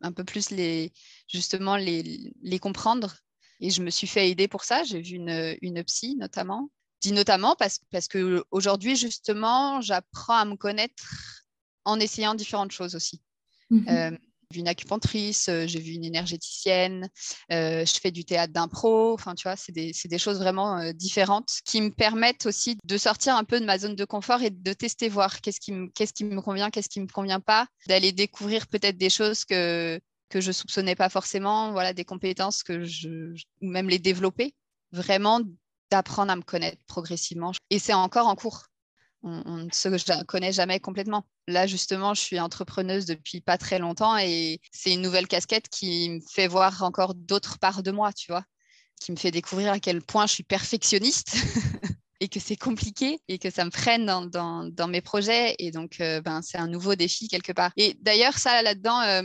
[0.00, 0.92] un peu plus les,
[1.28, 3.16] justement les, les comprendre.
[3.60, 4.84] Et je me suis fait aider pour ça.
[4.84, 6.70] J'ai vu une, une psy notamment.
[7.00, 11.44] Dis notamment parce, parce qu'aujourd'hui, justement, j'apprends à me connaître
[11.84, 13.22] en essayant différentes choses aussi.
[13.70, 14.16] Mmh
[14.52, 17.08] vu une acupunctrice, euh, j'ai vu une énergéticienne,
[17.52, 19.12] euh, je fais du théâtre d'impro.
[19.14, 23.36] Enfin, tu vois, c'est des, choses vraiment euh, différentes qui me permettent aussi de sortir
[23.36, 26.12] un peu de ma zone de confort et de tester, voir qu'est-ce qui, me, qu'est-ce
[26.12, 30.40] qui me convient, qu'est-ce qui me convient pas, d'aller découvrir peut-être des choses que que
[30.40, 33.32] je soupçonnais pas forcément, voilà, des compétences que je,
[33.62, 34.56] ou même les développer,
[34.90, 35.40] vraiment
[35.90, 37.52] d'apprendre à me connaître progressivement.
[37.70, 38.66] Et c'est encore en cours
[39.22, 41.26] on, ne se connaît jamais complètement.
[41.48, 46.10] Là, justement, je suis entrepreneuse depuis pas très longtemps et c'est une nouvelle casquette qui
[46.10, 48.44] me fait voir encore d'autres parts de moi, tu vois,
[49.00, 51.36] qui me fait découvrir à quel point je suis perfectionniste.
[52.20, 55.54] et que c'est compliqué et que ça me freine dans, mes projets.
[55.58, 57.72] Et donc, euh, ben, c'est un nouveau défi quelque part.
[57.76, 59.22] Et d'ailleurs, ça, là-dedans, euh,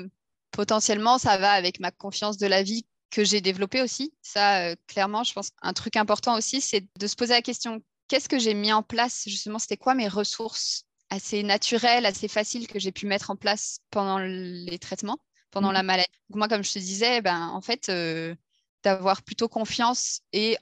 [0.51, 4.13] potentiellement, ça va avec ma confiance de la vie que j'ai développée aussi.
[4.21, 7.81] Ça, euh, clairement, je pense un truc important aussi, c'est de se poser la question
[8.11, 12.67] qu'est-ce que j'ai mis en place Justement, c'était quoi mes ressources assez naturelles, assez faciles
[12.67, 15.19] que j'ai pu mettre en place pendant les traitements,
[15.49, 15.73] pendant mmh.
[15.73, 16.09] la maladie?
[16.31, 18.35] Moi, comme je te disais, ben, en fait, euh,
[18.83, 20.57] d'avoir plutôt confiance et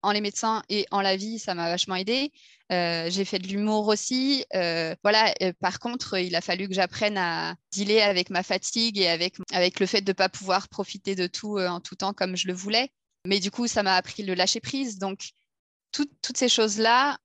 [0.00, 2.32] en les médecins et en la vie, ça m'a vachement aidé.
[2.72, 4.46] Euh, j'ai fait de l'humour aussi.
[4.54, 5.34] Euh, voilà.
[5.60, 9.78] par contre, il a fallu que j'apprenne à dealer avec ma fatigue et avec, avec
[9.78, 12.54] le fait de ne pas pouvoir profiter de tout en tout temps comme je le
[12.54, 12.90] voulais.
[13.26, 14.98] Mais du coup, ça m'a appris le lâcher prise.
[14.98, 15.32] Donc,
[16.22, 17.18] toutes ces choses-là,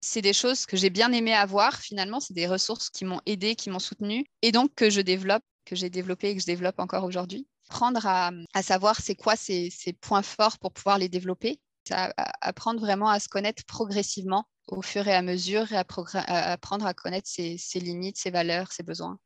[0.00, 2.20] c'est des choses que j'ai bien aimé avoir finalement.
[2.20, 5.76] C'est des ressources qui m'ont aidé, qui m'ont soutenu et donc que je développe, que
[5.76, 7.46] j'ai développé et que je développe encore aujourd'hui.
[7.68, 11.60] Apprendre à, savoir c'est quoi ces, points forts pour pouvoir les développer.
[11.90, 15.84] apprendre vraiment à se connaître progressivement au fur et à mesure et à,
[16.52, 19.18] apprendre à connaître ses, ses limites, ses valeurs, ses besoins.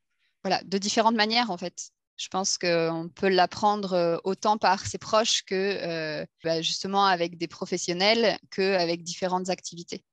[0.42, 1.90] Voilà, de différentes manières en fait.
[2.16, 7.48] Je pense qu'on peut l'apprendre autant par ses proches que euh, bah, justement avec des
[7.48, 10.05] professionnels qu'avec différentes activités.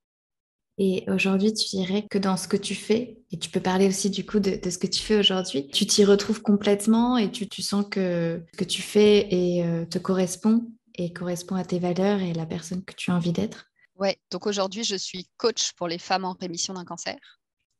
[0.78, 4.10] Et aujourd'hui, tu dirais que dans ce que tu fais, et tu peux parler aussi
[4.10, 7.84] du coup de, ce que tu fais aujourd'hui, tu t'y retrouves complètement et tu, sens
[7.90, 12.32] que ce que tu fais et, euh, te correspond et correspond à tes valeurs et
[12.32, 13.66] la personne que tu as envie d'être?
[13.96, 17.16] Ouais, donc aujourd'hui, je suis coach pour les femmes en rémission d'un cancer.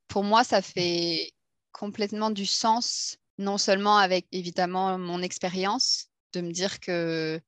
[0.07, 1.33] Pour moi, ça fait
[1.73, 7.41] complètement du sens non seulement avec évidemment mon expérience, de me dire que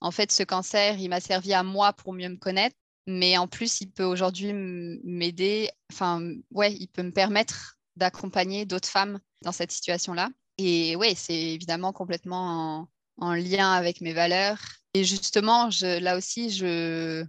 [0.00, 3.48] en fait ce cancer, il m'a servi à moi pour mieux me connaître, mais en
[3.48, 9.52] plus il peut aujourd'hui m'aider, enfin ouais, il peut me permettre d'accompagner d'autres femmes dans
[9.52, 10.28] cette situation-là.
[10.58, 14.58] Et ouais, c'est évidemment complètement en, lien avec mes valeurs
[14.94, 16.50] et justement, là aussi,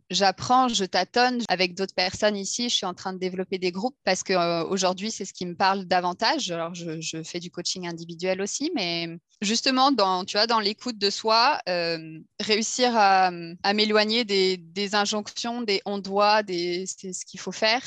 [0.09, 2.69] j'apprends, je, tâtonne avec d'autres personnes ici.
[2.69, 5.85] Je suis en train de développer des groupes parce qu'aujourd'hui, c'est ce qui me parle
[5.85, 6.49] davantage.
[6.51, 9.09] Alors, je, fais du coaching individuel aussi, mais
[9.41, 13.29] justement, dans, tu vois, dans l'écoute de soi, euh, réussir à,
[13.73, 17.83] m'éloigner des, des, injonctions, des on doit, des c'est ce qu'il faut faire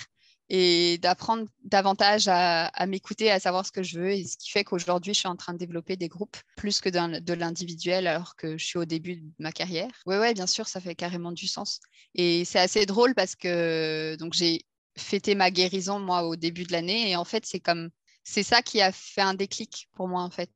[0.55, 4.11] et d'apprendre davantage à, m'écouter, à savoir ce que je veux.
[4.11, 6.91] Et ce qui fait qu'aujourd'hui, je suis en train de développer des groupes plus que
[6.91, 9.91] de l'individuel alors que je suis au début de ma carrière.
[10.05, 11.81] Oui, bien sûr, ça fait carrément du sens.
[12.15, 14.67] Et c'est assez drôle parce que donc j'ai
[14.99, 17.11] fêté ma guérison, moi, au début de l'année.
[17.11, 17.89] Et en fait, c'est comme
[18.23, 20.51] c'est ça qui a fait un déclic pour moi, en fait.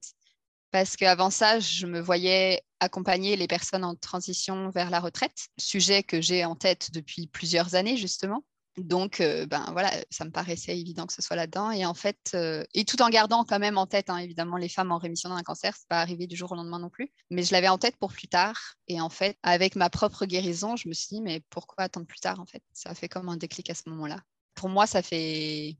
[0.72, 6.02] Parce qu'avant ça, je me voyais accompagner les personnes en transition vers la retraite, sujet
[6.02, 8.44] que j'ai en tête depuis plusieurs années, justement.
[8.76, 11.70] Donc, euh, ben voilà, ça me paraissait évident que ce soit là-dedans.
[11.70, 14.68] Et en fait, euh, et tout en gardant quand même en tête, hein, évidemment, les
[14.68, 17.10] femmes en rémission d'un cancer, c'est pas arrivé du jour au lendemain non plus.
[17.30, 18.74] Mais je l'avais en tête pour plus tard.
[18.88, 22.20] Et en fait, avec ma propre guérison, je me suis dit, mais pourquoi attendre plus
[22.20, 24.20] tard En fait, ça a fait comme un déclic à ce moment-là.
[24.54, 25.76] Pour moi, ça fait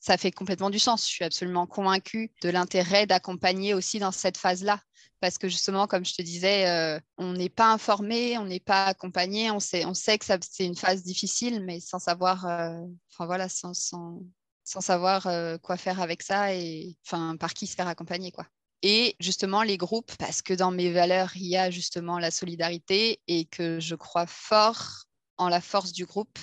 [0.00, 1.06] ça fait complètement du sens.
[1.06, 4.80] Je suis absolument convaincue de l'intérêt d'accompagner aussi dans cette phase-là.
[5.20, 8.86] Parce que justement, comme je te disais, euh, on n'est pas informé, on n'est pas
[8.86, 9.84] accompagné, on sait,
[10.18, 12.80] que c'est une phase difficile, mais sans savoir, euh,
[13.12, 14.22] enfin voilà, sans, sans,
[14.64, 18.46] sans savoir euh, quoi faire avec ça et enfin par qui se faire accompagner quoi.
[18.82, 23.20] Et justement les groupes, parce que dans mes valeurs, il y a justement la solidarité
[23.26, 25.04] et que je crois fort
[25.36, 26.38] en la force du groupe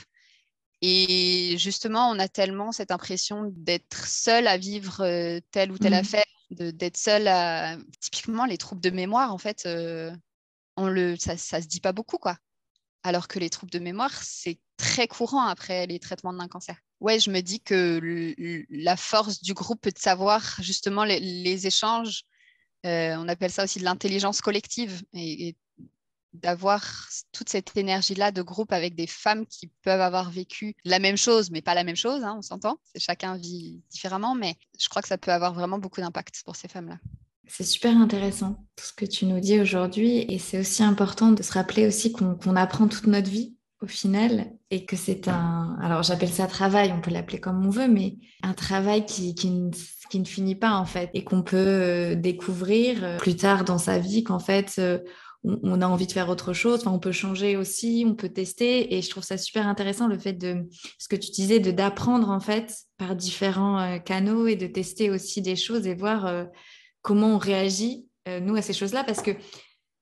[0.81, 5.93] et justement, on a tellement cette impression d'être seul à vivre euh, telle ou telle
[5.93, 5.95] mmh.
[5.95, 7.77] affaire, d'être seul à.
[7.99, 10.11] Typiquement, les troubles de mémoire, en fait, euh,
[10.75, 12.37] on le, ça ne se dit pas beaucoup, quoi.
[13.03, 16.77] Alors que les troubles de mémoire, c'est très courant après les traitements d'un cancer.
[16.99, 18.35] Ouais, je me dis que
[18.69, 22.23] la force du groupe de savoir justement les, échanges,
[22.85, 25.03] euh, on appelle ça aussi de l'intelligence collective.
[25.13, 25.55] Et, et
[26.33, 26.83] d'avoir
[27.31, 31.51] toute cette énergie-là de groupe avec des femmes qui peuvent avoir vécu la même chose,
[31.51, 32.79] mais pas la même chose, hein, on s'entend.
[32.97, 36.67] Chacun vit différemment, mais je crois que ça peut avoir vraiment beaucoup d'impact pour ces
[36.67, 36.99] femmes-là.
[37.47, 41.41] C'est super intéressant tout ce que tu nous dis aujourd'hui et c'est aussi important de
[41.41, 46.03] se rappeler aussi qu'on apprend toute notre vie au final et que c'est un, alors
[46.03, 49.71] j'appelle ça travail, on peut l'appeler comme on veut, mais un travail qui, qui, ne,
[50.09, 53.77] qui ne finit pas en fait et qu'on peut euh, découvrir euh, plus tard dans
[53.77, 54.99] sa vie qu'en fait euh,
[55.63, 58.95] on, a envie de faire autre chose, enfin, on peut changer aussi, on peut tester
[58.95, 60.67] et je trouve ça super intéressant le fait de
[60.99, 65.41] ce que tu disais de d'apprendre en fait par différents canaux et de tester aussi
[65.41, 66.47] des choses et voir
[67.01, 68.05] comment on réagit
[68.41, 69.31] nous à ces choses-là parce que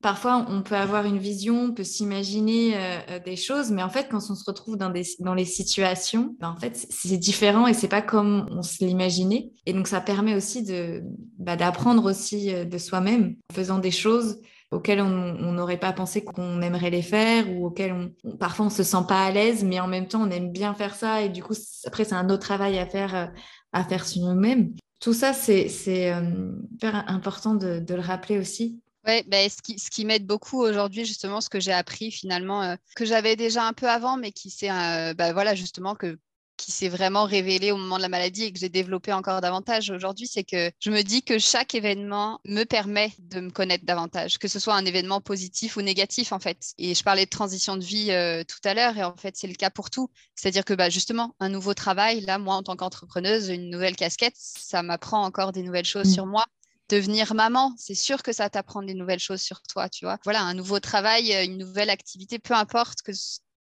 [0.06, 3.90] parfois on peut avoir une vision, on peut s'imaginer euh, euh, des choses, mais en
[3.90, 7.66] fait, quand on se retrouve dans, des, dans les situations, ben, en fait, c'est différent
[7.66, 9.50] et c'est pas comme on se l'imaginait.
[9.66, 11.02] Et donc, ça permet aussi de,
[11.40, 14.38] bah, d'apprendre aussi euh, de soi-même en faisant des choses
[14.72, 18.84] auxquelles on n'aurait pas pensé qu'on aimerait les faire ou auxquelles on, parfois on se
[18.84, 21.44] sent pas à l'aise, mais en même temps on aime bien faire ça et du
[21.44, 21.54] coup
[21.86, 23.32] après c'est un autre travail à faire
[23.74, 24.74] à faire sur nous-mêmes.
[25.00, 26.14] Tout ça c'est c'est
[26.72, 31.06] super important de, le rappeler aussi oui, ben, ce qui, ce qui m'aide beaucoup aujourd'hui,
[31.06, 34.50] justement, ce que j'ai appris finalement, euh, que j'avais déjà un peu avant, mais qui
[34.50, 36.18] s'est euh, ben, voilà, justement que
[36.58, 39.90] qui s'est vraiment révélé au moment de la maladie et que j'ai développé encore davantage
[39.90, 44.38] aujourd'hui, c'est que je me dis que chaque événement me permet de me connaître davantage,
[44.38, 46.74] que ce soit un événement positif ou négatif en fait.
[46.78, 49.48] Et je parlais de transition de vie euh, tout à l'heure et en fait c'est
[49.48, 50.10] le cas pour tout.
[50.36, 54.36] C'est-à-dire que bah, justement, un nouveau travail, là, moi en tant qu'entrepreneuse, une nouvelle casquette,
[54.36, 56.14] ça m'apprend encore des nouvelles choses mmh.
[56.14, 56.46] sur moi
[56.90, 60.18] devenir maman, c'est sûr que ça t'apprend des nouvelles choses sur toi, tu vois.
[60.24, 63.12] Voilà, un nouveau travail, euh, une nouvelle activité, peu importe que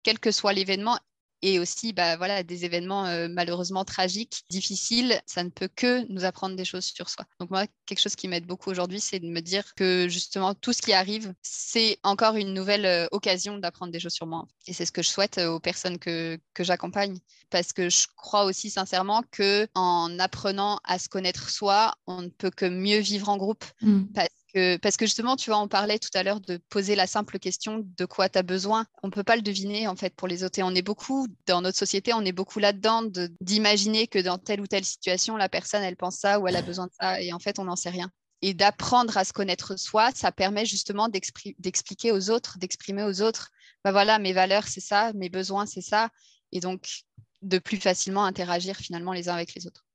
[0.02, 0.98] quel que soit l'événement,
[1.42, 6.24] et aussi bah, voilà, des événements euh, malheureusement tragiques, difficiles, ça ne peut que nous
[6.24, 7.24] apprendre des choses sur soi.
[7.40, 10.72] Donc moi, quelque chose qui m'aide beaucoup aujourd'hui, c'est de me dire que justement, tout
[10.72, 14.46] ce qui arrive, c'est encore une nouvelle euh, occasion d'apprendre des choses sur moi.
[14.66, 17.18] Et c'est ce que je souhaite aux personnes que, que j'accompagne.
[17.50, 22.28] Parce que je crois aussi sincèrement que en apprenant à se connaître soi, on ne
[22.28, 23.64] peut que mieux vivre en groupe.
[23.80, 27.38] Mmh parce que justement, tu vois, on parlait tout à l'heure de poser la simple
[27.38, 28.86] question de quoi tu as besoin.
[29.02, 30.58] On ne peut pas le deviner en fait pour les autres.
[30.58, 33.02] Et on est beaucoup, dans notre société, on est beaucoup là-dedans
[33.40, 36.62] d'imaginer que dans telle ou telle situation, la personne, elle pense ça ou elle a
[36.62, 37.20] besoin de ça.
[37.20, 38.10] Et en fait, on n'en sait rien.
[38.40, 43.50] Et d'apprendre à se connaître soi, ça permet justement d'expliquer aux autres, d'exprimer aux autres,
[43.84, 46.08] bah voilà, mes valeurs, c'est ça, mes besoins, c'est ça.
[46.52, 47.02] Et donc,
[47.42, 49.87] de plus facilement interagir finalement les uns avec les autres.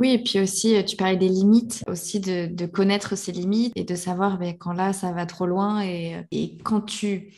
[0.00, 3.84] Oui, et puis aussi, euh, tu parlais des limites, aussi de, connaître ses limites et
[3.84, 5.82] de savoir ben, quand là, ça va trop loin.
[5.82, 7.34] Et, euh, et quand tu,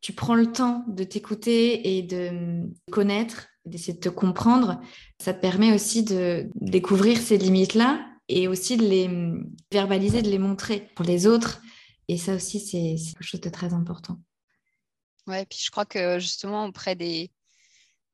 [0.00, 4.80] tu prends le temps de t'écouter et de connaître, d'essayer de te comprendre,
[5.20, 9.10] ça te permet aussi de découvrir ces limites-là et aussi de les
[9.72, 11.62] verbaliser, de les montrer pour les autres.
[12.06, 14.20] Et ça aussi, c'est quelque chose de très important.
[15.26, 17.30] Ouais, puis je crois que justement auprès des,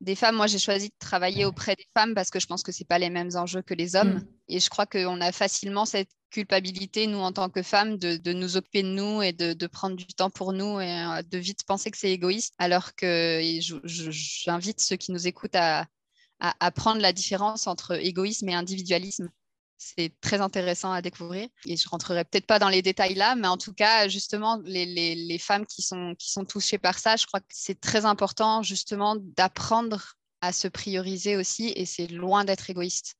[0.01, 0.35] des femmes.
[0.35, 2.99] Moi, j'ai choisi de travailler auprès des femmes parce que je pense que ce pas
[2.99, 4.15] les mêmes enjeux que les hommes.
[4.15, 4.27] Mm.
[4.49, 8.57] Et je crois qu'on a facilement cette culpabilité, nous, en tant que femmes, de, nous
[8.57, 11.91] occuper de nous et de, prendre du temps pour nous et euh, de vite penser
[11.91, 12.53] que c'est égoïste.
[12.57, 13.39] Alors que
[13.85, 15.85] j'invite ceux qui nous écoutent à,
[16.39, 19.29] à, prendre la différence entre égoïsme et individualisme.
[19.83, 21.49] C'est très intéressant à découvrir.
[21.65, 25.39] Et je rentrerai peut-être pas dans les détails là, mais en tout cas, justement, les,
[25.39, 29.15] femmes qui sont, qui sont touchées par ça, je crois que c'est très important justement
[29.19, 31.73] d'apprendre à se prioriser aussi.
[31.75, 33.15] Et c'est loin d'être égoïste.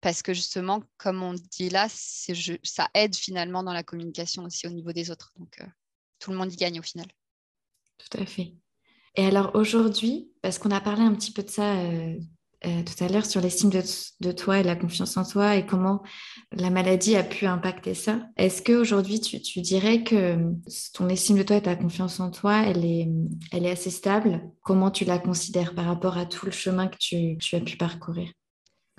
[0.00, 4.70] Parce que justement, comme on dit là, ça aide finalement dans la communication aussi au
[4.70, 5.32] niveau des autres.
[5.36, 5.66] Donc, euh,
[6.20, 7.06] tout le monde y gagne au final.
[7.98, 8.54] Tout à fait.
[9.16, 12.16] Et alors aujourd'hui, parce qu'on a parlé un petit peu de ça euh,
[12.66, 16.02] euh, tout à l'heure sur l'estime de, toi et la confiance en toi et comment
[16.52, 18.20] la maladie a pu impacter ça.
[18.36, 20.38] Est-ce qu'aujourd'hui, tu, tu dirais que
[20.92, 23.08] ton estime de toi et ta confiance en toi, elle est,
[23.52, 24.40] elle est assez stable?
[24.62, 27.76] Comment tu la considères par rapport à tout le chemin que tu, tu as pu
[27.76, 28.30] parcourir?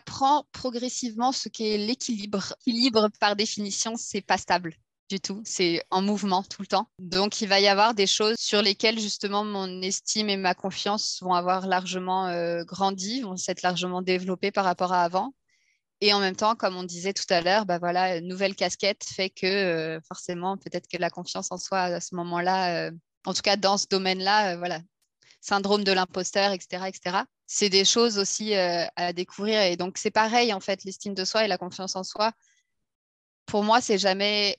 [0.06, 2.54] Prends progressivement ce qu'est l'équilibre.
[2.68, 4.76] L'équilibre, par définition, c'est pas stable
[5.10, 6.90] du tout, c'est en mouvement tout le temps.
[7.00, 11.20] Donc il va y avoir des choses sur lesquelles justement mon estime et ma confiance
[11.22, 15.34] vont avoir largement euh, grandi, vont s'être largement développées par rapport à avant.
[16.02, 19.30] Et en même temps, comme on disait tout à l'heure, bah voilà, nouvelle casquette fait
[19.30, 22.92] que euh, forcément, peut-être que la confiance en soi à ce moment-là, euh,
[23.26, 24.82] en tout cas dans ce domaine-là, voilà,
[25.40, 27.18] syndrome de l'imposteur, etc., etc.
[27.48, 29.62] C'est des choses aussi à découvrir.
[29.62, 32.32] Et donc c'est pareil en fait, l'estime de soi et la confiance en soi.
[33.46, 34.58] Pour moi, c'est jamais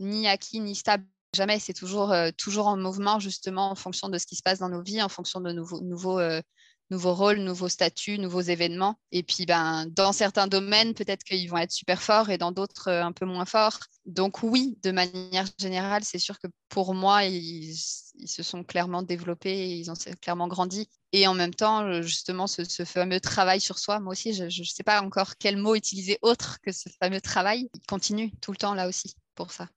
[0.00, 1.04] ni acquis ni stable.
[1.34, 4.60] Jamais, c'est toujours, euh, toujours en mouvement justement en fonction de ce qui se passe
[4.60, 6.40] dans nos vies, en fonction de nouveaux, nouveaux, euh,
[6.90, 8.98] nouveaux rôles, nouveaux statuts, nouveaux événements.
[9.12, 12.88] Et puis, ben, dans certains domaines, peut-être qu'ils vont être super forts et dans d'autres,
[12.88, 13.80] euh, un peu moins forts.
[14.06, 19.76] Donc oui, de manière générale, c'est sûr que pour moi, ils, se sont clairement développés,
[19.78, 20.88] ils ont clairement grandi.
[21.12, 24.82] Et en même temps, justement, ce, fameux travail sur soi, moi aussi, je ne sais
[24.82, 27.68] pas encore quel mot utiliser autre que ce fameux travail.
[27.74, 29.68] Il continue tout le temps là aussi pour ça.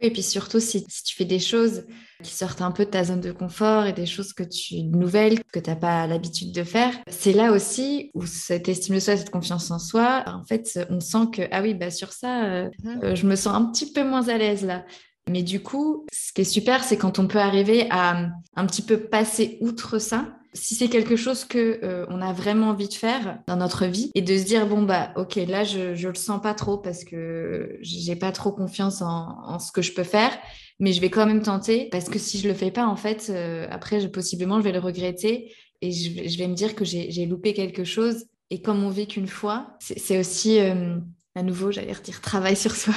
[0.00, 1.84] Et puis surtout, si, tu fais des choses
[2.22, 5.42] qui sortent un peu de ta zone de confort et des choses que tu nouvelles
[5.52, 9.16] que tu n'as pas l'habitude de faire, c'est là aussi où cette estime de soi,
[9.16, 12.70] cette confiance en soi, en fait, on sent que ah oui, bah sur ça, euh,
[12.82, 13.14] mmh.
[13.14, 14.84] je me sens un petit peu moins à l'aise là.
[15.28, 18.82] Mais du coup, ce qui est super, c'est quand on peut arriver à un petit
[18.82, 22.94] peu passer outre ça si c'est quelque chose que euh, on a vraiment envie de
[22.94, 26.14] faire dans notre vie et de se dire bon bah ok là je je le
[26.14, 30.04] sens pas trop parce que j'ai pas trop confiance en, en, ce que je peux
[30.04, 30.30] faire
[30.78, 33.30] mais je vais quand même tenter parce que si je le fais pas en fait
[33.30, 36.84] euh, après je, possiblement je vais le regretter et je, je vais me dire que
[36.84, 40.96] j'ai loupé quelque chose et comme on vit qu'une fois c'est aussi euh,
[41.36, 42.94] à nouveau, j'allais dire travail sur soi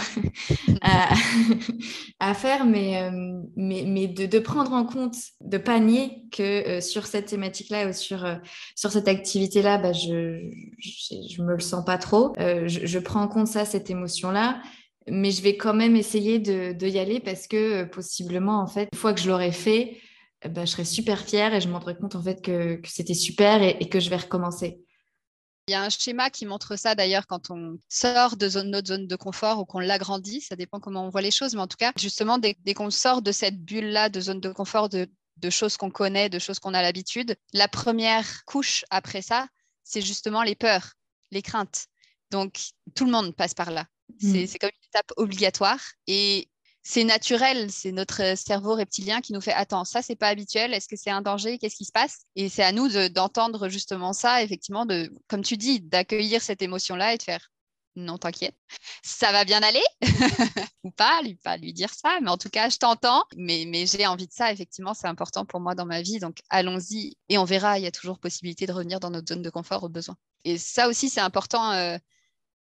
[2.20, 6.82] à, faire, mais, euh, mais, mais de, prendre en compte, de pas nier que euh,
[6.82, 8.36] sur cette thématique-là ou sur, euh,
[8.76, 12.34] sur cette activité-là, bah, je, je, me le sens pas trop.
[12.38, 14.62] Je, prends en compte ça, cette émotion-là,
[15.10, 18.88] mais je vais quand même essayer de, de y aller parce que possiblement, en fait,
[18.94, 19.98] une fois que je l'aurai fait,
[20.48, 23.16] bah, je serai super fière et je me rendrai compte en fait que, que c'était
[23.16, 24.80] super et que je vais recommencer.
[25.68, 29.06] Il y a un schéma qui montre ça d'ailleurs quand on sort de notre zone
[29.06, 31.76] de confort ou qu'on l'agrandit, ça dépend comment on voit les choses, mais en tout
[31.78, 35.10] cas, justement, dès, qu'on sort de cette bulle-là de zone de confort, de,
[35.50, 39.48] choses qu'on connaît, de choses qu'on a l'habitude, la première couche après ça,
[39.84, 40.94] c'est justement les peurs,
[41.32, 41.88] les craintes.
[42.32, 42.60] Donc,
[42.96, 43.86] tout le monde passe par là.
[44.22, 44.58] C'est mmh.
[44.62, 45.80] comme une étape obligatoire.
[46.08, 46.50] Et
[46.90, 50.88] c'est naturel, c'est notre cerveau reptilien qui nous fait attends, ça c'est pas habituel, est-ce
[50.88, 52.20] que c'est un danger, qu'est-ce qui se passe?
[52.38, 57.14] Et c'est à nous d'entendre justement ça, effectivement, de, comme tu dis, d'accueillir cette émotion-là
[57.14, 57.52] et de faire
[57.98, 58.56] non, t'inquiète,
[59.04, 59.84] ça va bien aller?
[60.84, 63.86] Ou pas, lui pas lui dire ça, mais en tout cas, je t'entends, mais, mais
[63.86, 67.38] j'ai envie de ça, effectivement, c'est important pour moi dans ma vie, donc allons-y et
[67.38, 69.90] on verra, il y a toujours possibilité de revenir dans notre zone de confort au
[69.90, 70.16] besoin.
[70.46, 71.74] Et ça aussi, c'est important.
[71.74, 71.98] Euh,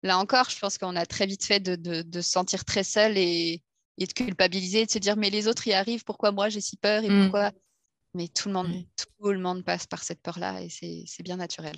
[0.03, 3.19] là encore, je pense qu'on a très vite fait de, de se sentir très seul
[3.19, 3.63] et,
[3.99, 6.77] et de culpabiliser, de se dire mais les autres y arrivent, pourquoi moi j'ai si
[6.77, 7.23] peur et mm.
[7.23, 7.53] pourquoi
[8.15, 11.77] Mais tout le monde, tout le monde passe par cette peur-là et c'est bien naturel.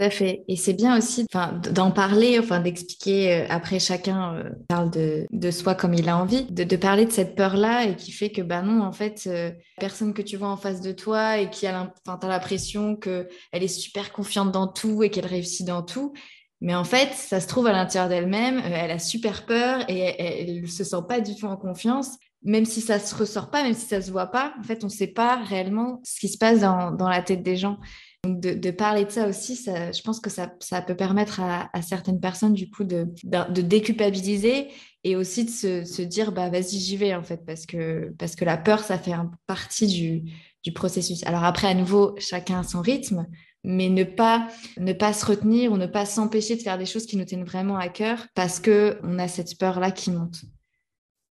[0.00, 0.44] Tout à fait.
[0.48, 1.26] Et c'est bien aussi
[1.72, 3.34] d'en parler, enfin d'expliquer.
[3.34, 7.04] Euh, après, chacun euh, parle de, de, soi comme il a envie, de, de parler
[7.04, 10.38] de cette peur-là et qui fait que, bah non, en fait, euh, personne que tu
[10.38, 15.02] vois en face de toi et qui a l'impression qu'elle est super confiante dans tout
[15.02, 16.14] et qu'elle réussit dans tout.
[16.60, 19.98] Mais en fait, ça se trouve à l'intérieur d'elle-même, euh, elle a super peur et
[19.98, 22.18] elle ne se sent pas du tout en confiance.
[22.42, 24.86] Même si ça se ressort pas, même si ça se voit pas, en fait, on
[24.86, 27.78] ne sait pas réellement ce qui se passe dans, dans la tête des gens.
[28.24, 31.82] Donc, de, parler de ça aussi, je pense que ça, ça peut permettre à, à,
[31.82, 34.68] certaines personnes, du coup, de, de, déculpabiliser
[35.04, 38.36] et aussi de se, se dire, bah, vas-y, j'y vais, en fait, parce que, parce
[38.36, 39.14] que la peur, ça fait
[39.46, 40.30] partie du,
[40.62, 41.24] du processus.
[41.24, 43.26] Alors après, à nouveau, chacun a son rythme
[43.62, 47.06] mais ne pas, ne pas se retenir ou ne pas s'empêcher de faire des choses
[47.06, 50.42] qui nous tiennent vraiment à cœur parce qu'on a cette peur-là qui monte.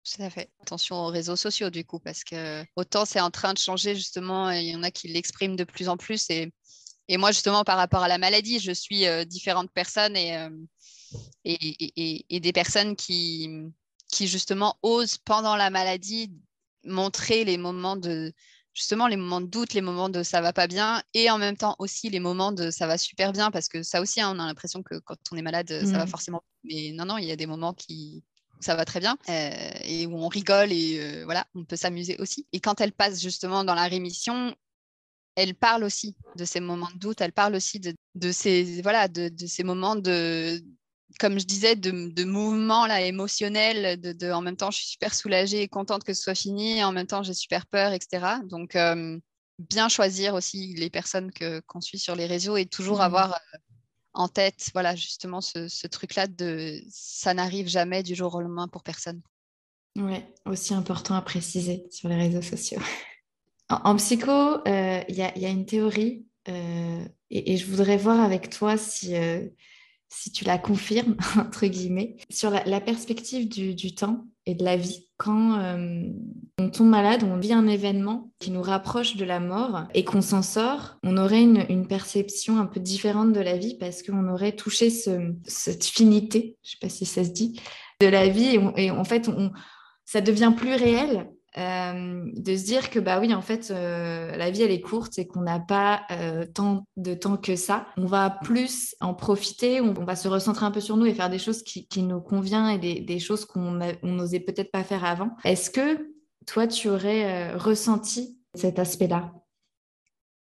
[0.05, 0.51] Tout à fait.
[0.61, 4.51] Attention aux réseaux sociaux, du coup, parce que autant c'est en train de changer, justement,
[4.51, 6.29] il y en a qui l'expriment de plus en plus.
[6.29, 6.53] Et,
[7.09, 10.51] et, moi, justement, par rapport à la maladie, je suis euh, différentes personnes euh,
[11.45, 13.49] et, et, et, des personnes qui,
[14.09, 16.31] qui, justement, osent, pendant la maladie,
[16.85, 18.33] montrer les moments de,
[18.75, 21.57] justement les moments de doute, les moments de ça va pas bien, et en même
[21.57, 24.41] temps aussi les moments de ça va super bien, parce que ça aussi, hein, on
[24.41, 26.09] a l'impression que quand on est malade, ça va mmh.
[26.09, 26.43] forcément.
[26.65, 28.25] Mais non, non, il y a des moments qui
[28.61, 32.17] ça va très bien euh, et où on rigole et euh, voilà, on peut s'amuser
[32.19, 32.47] aussi.
[32.53, 34.55] Et quand elle passe justement dans la rémission,
[35.37, 39.09] elle parle aussi de ces moments de doute, elle parle aussi de, de ces voilà
[39.09, 40.63] de, de ces moments de
[41.19, 45.15] comme je disais, de, de mouvements là, émotionnels, de, en même temps, je suis super
[45.15, 48.27] soulagée et contente que ce soit fini, en même temps, j'ai super peur, etc.
[48.45, 49.19] Donc, euh,
[49.59, 51.31] bien choisir aussi les personnes
[51.67, 53.03] qu'on suit sur les réseaux et toujours mmh.
[53.03, 53.59] avoir euh,
[54.15, 58.83] en tête, voilà, justement, ce, truc-là de ça n'arrive jamais du jour au lendemain pour
[58.83, 59.21] personne.
[59.97, 62.81] Oui, aussi important à préciser sur les réseaux sociaux.
[63.71, 68.77] En, psycho, euh, il y, a une théorie et, et, je voudrais voir avec toi
[68.77, 69.15] si
[70.09, 75.09] si tu la confirmes, entre guillemets, sur la, perspective du, temps et de la vie.
[75.17, 76.03] Quand euh,
[76.59, 80.23] on tombe malade, on vit un événement qui nous rapproche de la mort et qu'on
[80.23, 84.53] s'en sort, on aurait une, perception un peu différente de la vie parce qu'on aurait
[84.53, 87.61] touché cette finité, je ne sais pas si ça se dit,
[88.01, 89.31] de la vie et, en fait,
[90.05, 94.51] ça devient plus réel euh, de se dire que bah oui, en fait, euh, la
[94.51, 97.87] vie elle est courte et qu'on n'a pas euh, tant de temps que ça.
[97.97, 101.31] On va plus en profiter, on, va se recentrer un peu sur nous et faire
[101.31, 105.31] des choses qui, nous conviennent et des, choses qu'on n'osait peut-être pas faire avant.
[105.45, 106.11] Est-ce que
[106.47, 109.33] toi, tu aurais ressenti cet aspect-là?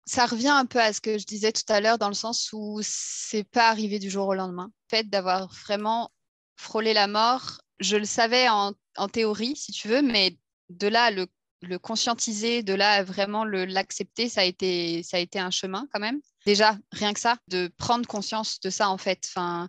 [0.06, 2.52] Ça revient un peu à ce que je disais tout à l'heure dans le sens
[2.52, 4.70] où c'est pas arrivé du jour au lendemain.
[4.90, 6.10] Le fait d'avoir vraiment
[6.56, 8.72] frôlé la mort, je le savais en,
[9.12, 10.36] théorie, si tu veux, mais
[10.70, 11.26] de là, le,
[11.62, 16.00] le conscientiser, de là, vraiment l'accepter, ça, a été, ça a été un chemin quand
[16.00, 16.20] même.
[16.44, 19.28] Déjà, rien que ça, de prendre conscience de ça, en fait.
[19.28, 19.68] Enfin,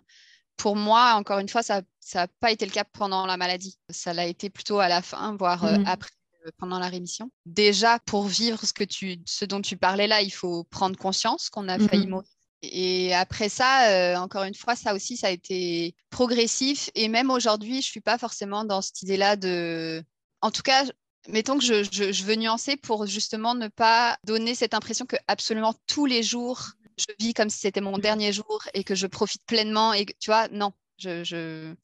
[0.56, 1.82] pour moi, encore une fois, ça
[2.14, 3.78] n'a pas été le cas pendant la maladie.
[3.90, 5.86] Ça l'a été plutôt à la fin, voire euh, mmh.
[5.86, 6.10] après
[6.46, 7.30] euh, pendant la rémission.
[7.46, 11.48] Déjà, pour vivre ce, que tu, ce dont tu parlais là, il faut prendre conscience
[11.48, 12.10] qu'on a failli mmh.
[12.10, 12.28] mourir.
[12.62, 16.90] Et après ça, euh, encore une fois, ça aussi, ça a été progressif.
[16.96, 20.02] Et même aujourd'hui, je ne suis pas forcément dans cette idée-là de
[20.40, 20.84] en tout cas,
[21.28, 26.06] mettons que je, veux nuancer pour justement ne pas donner cette impression que absolument tous
[26.06, 29.92] les jours, je vis comme si c'était mon dernier jour et que je profite pleinement.
[29.92, 31.74] Et tu vois, non, je,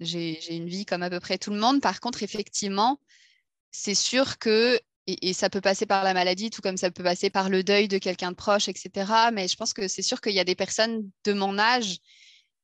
[0.00, 1.80] j'ai une vie comme à peu près tout le monde.
[1.80, 3.00] Par contre, effectivement,
[3.70, 7.30] c'est sûr que, et, ça peut passer par la maladie, tout comme ça peut passer
[7.30, 9.30] par le deuil de quelqu'un de proche, etc.
[9.32, 11.98] Mais je pense que c'est sûr qu'il y a des personnes de mon âge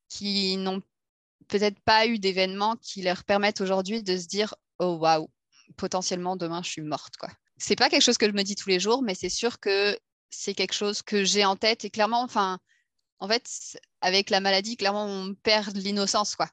[0.08, 0.80] qui n'ont
[1.48, 5.28] peut-être pas eu d'événements qui leur permettent aujourd'hui de se dire oh waouh,
[5.76, 7.30] potentiellement demain je suis morte quoi.
[7.58, 9.96] C'est pas quelque chose que je me dis tous les jours, mais c'est sûr que
[10.30, 12.58] c'est quelque chose que j'ai en tête et clairement, enfin,
[13.18, 16.48] en fait, avec la maladie, clairement, on perd l'innocence quoi.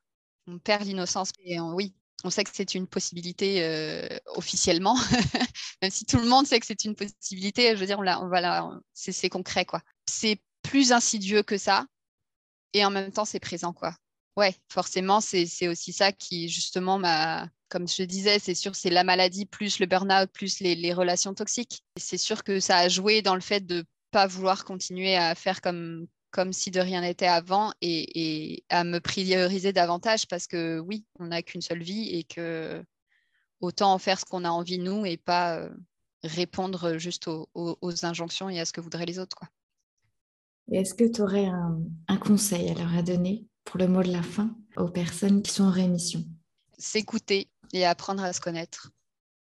[0.48, 4.98] On perd l'innocence et oui, on sait que c'est une possibilité euh, officiellement,
[5.82, 7.76] même si tout le monde sait que c'est une possibilité.
[7.76, 9.82] Je veux dire, on, on va c'est concret quoi.
[10.10, 11.86] C'est plus insidieux que ça
[12.74, 13.96] et en même temps c'est présent quoi
[14.38, 17.50] ouais, forcément, c'est aussi ça qui, justement, m'a.
[17.70, 21.84] Comme je disais, c'est sûr, c'est la maladie plus le burn-out plus les, relations toxiques.
[21.98, 25.60] C'est sûr que ça a joué dans le fait de pas vouloir continuer à faire
[25.60, 26.08] comme,
[26.52, 31.42] si de rien n'était avant et, à me prioriser davantage parce que oui, on n'a
[31.42, 32.82] qu'une seule vie et que
[33.60, 35.70] autant en faire ce qu'on a envie nous et pas euh,
[36.24, 39.40] répondre juste aux, injonctions et à ce que voudraient les autres.
[40.72, 43.46] Est-ce que tu aurais un, conseil à leur donner?
[43.68, 46.24] Pour le mot de la fin aux personnes qui sont en rémission
[46.78, 48.92] S'écouter et apprendre à se connaître,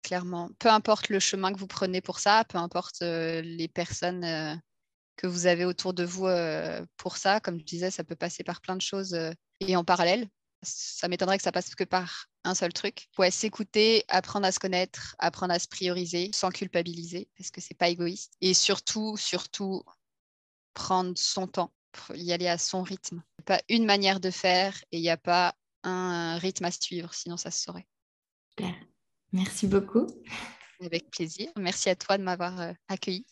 [0.02, 0.50] clairement.
[0.58, 4.54] Peu importe le chemin que vous prenez pour ça, peu importe euh, les personnes euh,
[5.16, 7.38] que vous avez autour de vous euh, pour ça.
[7.40, 9.14] Comme je disais, ça peut passer par plein de choses
[9.60, 10.26] et en parallèle.
[10.62, 13.08] Ça m'étonnerait que ça passe que par un seul truc.
[13.18, 17.76] Ouais, s'écouter, apprendre à se connaître, apprendre à se prioriser sans culpabiliser parce que c'est
[17.76, 18.32] pas égoïste.
[18.40, 19.82] Et surtout, surtout,
[20.72, 21.72] prendre son temps
[22.14, 23.22] y aller à son rythme.
[23.44, 27.36] Pas une manière de faire et il n'y a pas un rythme à suivre, sinon
[27.36, 27.86] ça se saurait.
[29.32, 30.06] Merci beaucoup.
[30.80, 31.48] Avec plaisir.
[31.58, 33.26] Merci à toi de m'avoir euh, accueilli.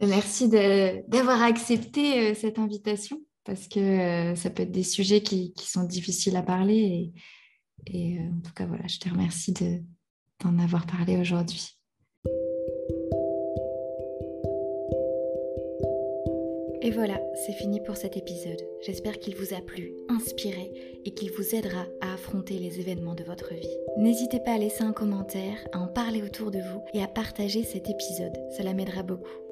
[0.00, 5.52] Merci d'avoir accepté euh, cette invitation parce que euh, ça peut être des sujets qui,
[5.56, 7.12] sont difficiles à parler.
[7.86, 9.52] Et, et en tout cas, voilà, je te remercie
[10.40, 11.77] d'en avoir parlé aujourd'hui.
[16.88, 18.66] Et voilà, c'est fini pour cet épisode.
[18.80, 20.72] J'espère qu'il vous a plu, inspiré
[21.04, 23.76] et qu'il vous aidera à affronter les événements de votre vie.
[23.98, 27.62] N'hésitez pas à laisser un commentaire, à en parler autour de vous et à partager
[27.62, 28.38] cet épisode.
[28.56, 29.47] Cela m'aidera beaucoup.